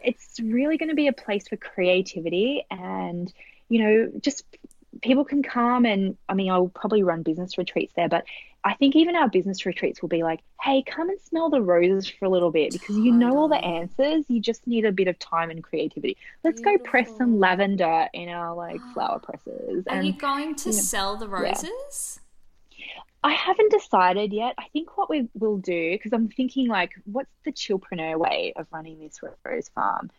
[0.04, 3.32] it's really going to be a place for creativity and
[3.70, 4.44] you know just
[5.02, 8.26] people can come and I mean, I'll probably run business retreats there, but
[8.64, 12.10] I think even our business retreats will be like, hey, come and smell the roses
[12.10, 14.26] for a little bit because you know all the answers.
[14.28, 16.18] You just need a bit of time and creativity.
[16.44, 16.86] Let's Beautiful.
[16.86, 19.86] go press some lavender in our like flower presses.
[19.88, 22.20] Are and, you going to you know, sell the roses?
[22.72, 22.86] Yeah.
[23.24, 24.56] I haven't decided yet.
[24.58, 28.68] I think what we will do, because I'm thinking like, what's the chillpreneur way of
[28.72, 30.10] running this rose farm?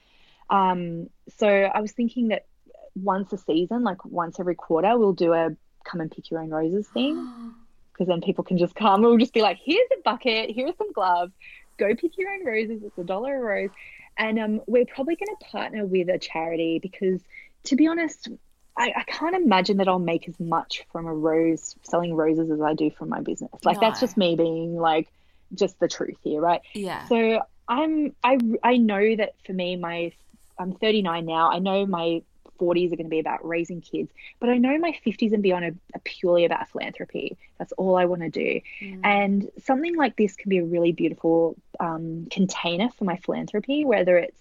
[0.49, 2.47] Um, so I was thinking that
[2.95, 5.51] once a season, like once every quarter, we'll do a
[5.85, 7.55] come and pick your own roses thing.
[8.01, 9.03] because then people can just come.
[9.03, 11.33] We'll just be like, here's a bucket, here's some gloves,
[11.77, 12.83] go pick your own roses.
[12.83, 13.71] It's a dollar a rose.
[14.17, 17.21] And um, we're probably going to partner with a charity because,
[17.65, 18.29] to be honest,
[18.75, 22.61] I, I, can't imagine that I'll make as much from a rose selling roses as
[22.63, 23.51] I do from my business.
[23.65, 23.89] Like no.
[23.89, 25.13] that's just me being like
[25.55, 26.63] just the truth here, right?
[26.75, 27.07] Yeah.
[27.07, 30.13] So I'm I I know that for me, my
[30.59, 31.51] I'm 39 now.
[31.51, 32.23] I know my
[32.61, 35.65] 40s are going to be about raising kids, but I know my 50s and beyond
[35.65, 37.39] are, are purely about philanthropy.
[37.59, 38.61] That's all I want to do.
[38.83, 39.01] Mm.
[39.05, 44.19] And something like this can be a really beautiful um, container for my philanthropy, whether
[44.19, 44.41] it's,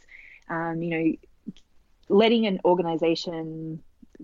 [0.50, 1.16] um, you know,
[2.10, 3.82] letting an organization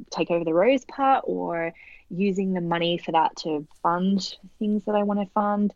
[0.10, 1.74] take over the rose part or
[2.10, 5.74] using the money for that to fund things that I want to fund.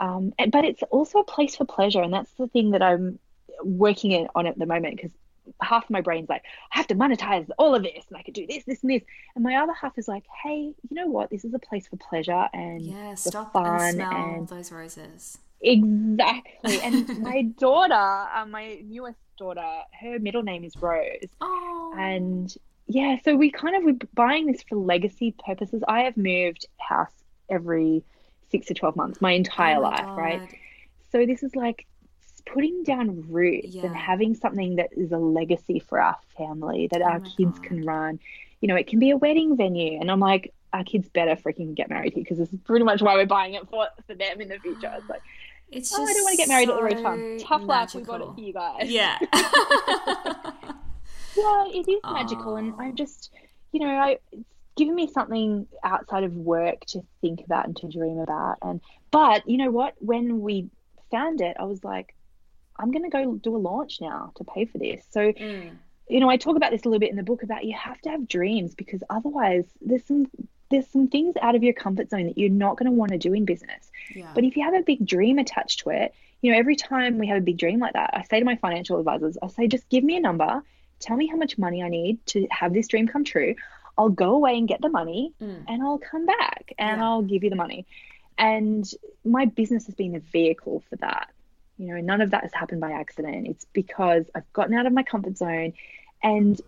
[0.00, 2.02] Um, but it's also a place for pleasure.
[2.02, 3.18] And that's the thing that I'm
[3.62, 5.12] working on at the moment because
[5.60, 6.42] half of my brain's like,
[6.72, 9.02] I have to monetize all of this and I could do this, this, and this.
[9.34, 11.30] And my other half is like, hey, you know what?
[11.30, 15.38] This is a place for pleasure and yeah, stop fun and smell and those roses.
[15.60, 16.80] Exactly.
[16.80, 19.66] And my daughter, uh, my newest daughter,
[20.00, 21.28] her middle name is Rose.
[21.40, 21.94] Oh.
[21.98, 22.54] And
[22.86, 25.82] yeah, so we kind of we're buying this for legacy purposes.
[25.88, 27.12] I have moved house
[27.48, 28.04] every
[28.50, 30.18] six to twelve months my entire oh my life, God.
[30.18, 30.58] right?
[31.10, 31.86] So this is like
[32.46, 33.86] putting down roots yeah.
[33.86, 37.62] and having something that is a legacy for our family that oh our kids God.
[37.62, 38.20] can run.
[38.60, 40.00] You know, it can be a wedding venue.
[40.00, 43.00] And I'm like, our kids better freaking get married here because this is pretty much
[43.00, 44.92] why we're buying it for, for them in the future.
[44.96, 45.22] It's like,
[45.70, 47.38] it's oh, I don't want to get married so at the Farm.
[47.38, 48.90] Tough life, we got it for you guys.
[48.90, 49.18] Yeah.
[51.36, 52.56] yeah, it is magical.
[52.56, 53.30] And I just,
[53.72, 54.44] you know, I, it's
[54.76, 58.58] given me something outside of work to think about and to dream about.
[58.62, 58.80] And,
[59.10, 59.94] but you know what?
[59.98, 60.68] When we
[61.10, 62.14] found it, I was like,
[62.76, 65.04] I'm going to go do a launch now to pay for this.
[65.10, 65.70] So, mm.
[66.08, 68.00] you know, I talk about this a little bit in the book about you have
[68.02, 70.26] to have dreams because otherwise there's some
[70.70, 73.18] there's some things out of your comfort zone that you're not going to want to
[73.18, 73.90] do in business.
[74.14, 74.30] Yeah.
[74.34, 77.28] But if you have a big dream attached to it, you know, every time we
[77.28, 79.88] have a big dream like that, I say to my financial advisors, I say, just
[79.88, 80.62] give me a number,
[81.00, 83.54] tell me how much money I need to have this dream come true.
[83.96, 85.64] I'll go away and get the money mm.
[85.68, 87.04] and I'll come back and yeah.
[87.04, 87.86] I'll give you the money.
[88.36, 88.88] And
[89.24, 91.30] my business has been a vehicle for that.
[91.78, 93.48] You know, none of that has happened by accident.
[93.48, 95.72] It's because I've gotten out of my comfort zone
[96.22, 96.60] and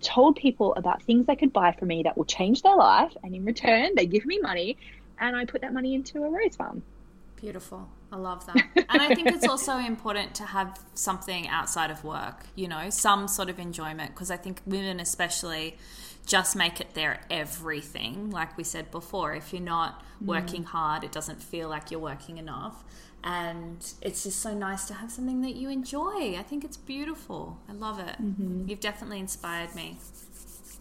[0.00, 3.16] told people about things they could buy from me that will change their life.
[3.22, 4.76] And in return, they give me money
[5.18, 6.82] and I put that money into a rose farm.
[7.36, 7.88] Beautiful.
[8.12, 8.56] I love that.
[8.76, 13.28] And I think it's also important to have something outside of work, you know, some
[13.28, 15.76] sort of enjoyment, because I think women, especially,
[16.26, 18.30] just make it their everything.
[18.30, 20.26] Like we said before, if you're not mm.
[20.26, 22.84] working hard, it doesn't feel like you're working enough
[23.22, 26.36] and it's just so nice to have something that you enjoy.
[26.38, 27.58] I think it's beautiful.
[27.68, 28.16] I love it.
[28.20, 28.68] Mm-hmm.
[28.68, 29.98] You've definitely inspired me.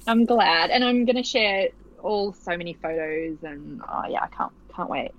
[0.08, 1.70] I'm glad, and I'm going to share
[2.02, 5.12] all so many photos, and oh yeah, I can't can't wait.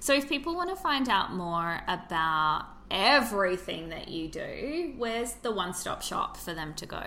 [0.00, 5.50] So, if people want to find out more about everything that you do, where's the
[5.50, 7.02] one stop shop for them to go?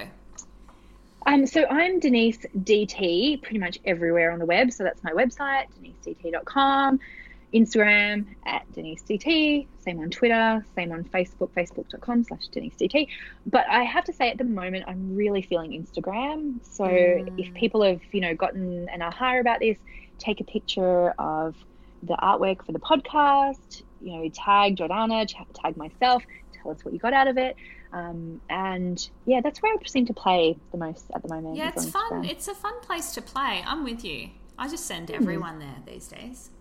[1.25, 4.71] Um, so I'm Denise DT pretty much everywhere on the web.
[4.71, 6.99] So that's my website, denisedt.com.
[7.53, 13.07] Instagram at Denise DT, same on Twitter, same on Facebook, facebook.com slash Denise DT.
[13.45, 16.59] But I have to say at the moment, I'm really feeling Instagram.
[16.63, 17.33] So mm.
[17.39, 19.77] if people have, you know, gotten an aha about this,
[20.19, 21.55] take a picture of
[22.03, 26.23] the artwork for the podcast, you know, tag Jordana, tag myself,
[26.53, 27.55] tell us what you got out of it.
[27.91, 31.57] Um, and yeah, that's where I seem to play the most at the moment.
[31.57, 32.23] Yeah, it's fun.
[32.25, 33.63] It's a fun place to play.
[33.65, 34.29] I'm with you.
[34.57, 35.15] I just send mm.
[35.15, 35.61] everyone mm.
[35.61, 36.51] there these days.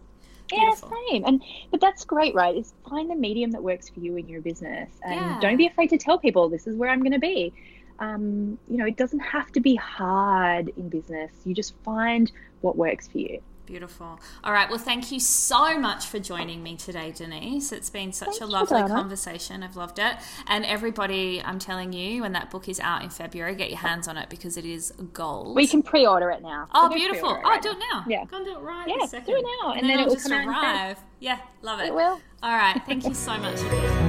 [0.52, 1.24] Yeah, same.
[1.24, 2.56] And but that's great, right?
[2.56, 5.38] Is find the medium that works for you in your business, and yeah.
[5.40, 7.52] don't be afraid to tell people this is where I'm going to be.
[7.98, 11.32] Um, you know, it doesn't have to be hard in business.
[11.44, 12.30] You just find
[12.60, 13.42] what works for you.
[13.68, 14.18] Beautiful.
[14.42, 14.66] All right.
[14.70, 17.70] Well, thank you so much for joining me today, Denise.
[17.70, 19.62] It's been such Thanks a lovely conversation.
[19.62, 20.16] I've loved it.
[20.46, 24.08] And everybody, I'm telling you, when that book is out in February, get your hands
[24.08, 25.54] on it because it is gold.
[25.54, 26.66] We can pre order it now.
[26.72, 27.28] Oh, beautiful.
[27.28, 28.06] Oh, right do it now.
[28.08, 28.24] Yeah.
[28.24, 29.72] Go and do it right yeah, do it now.
[29.72, 30.98] And, and then, then, it will just arrive.
[31.20, 31.88] Yeah, love it.
[31.88, 32.22] It will.
[32.42, 32.80] All right.
[32.86, 34.07] Thank you so much.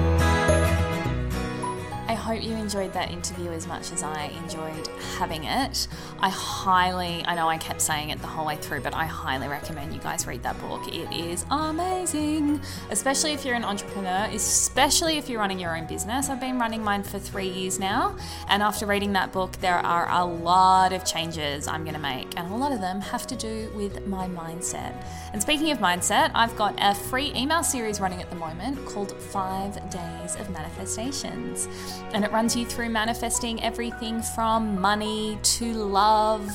[2.09, 4.87] I hope you enjoyed that interview as much as I enjoyed
[5.19, 5.87] having it.
[6.19, 9.47] I highly, I know I kept saying it the whole way through, but I highly
[9.47, 10.87] recommend you guys read that book.
[10.87, 16.29] It is amazing, especially if you're an entrepreneur, especially if you're running your own business.
[16.29, 20.09] I've been running mine for three years now, and after reading that book, there are
[20.09, 23.35] a lot of changes I'm going to make, and a lot of them have to
[23.35, 24.95] do with my mindset.
[25.31, 29.11] And speaking of mindset, I've got a free email series running at the moment called
[29.11, 31.67] Five Days of Manifestations
[32.13, 36.51] and it runs you through manifesting everything from money to love,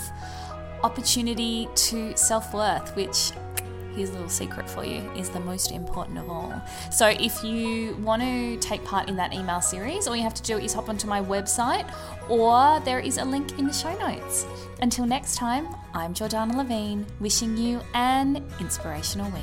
[0.82, 3.32] opportunity to self worth, which
[3.94, 6.52] here's a little secret for you is the most important of all.
[6.90, 10.42] So if you want to take part in that email series, all you have to
[10.42, 11.88] do is hop onto my website
[12.28, 14.46] or there is a link in the show notes.
[14.80, 19.42] Until next time, I'm Jordana Levine, wishing you an inspirational week.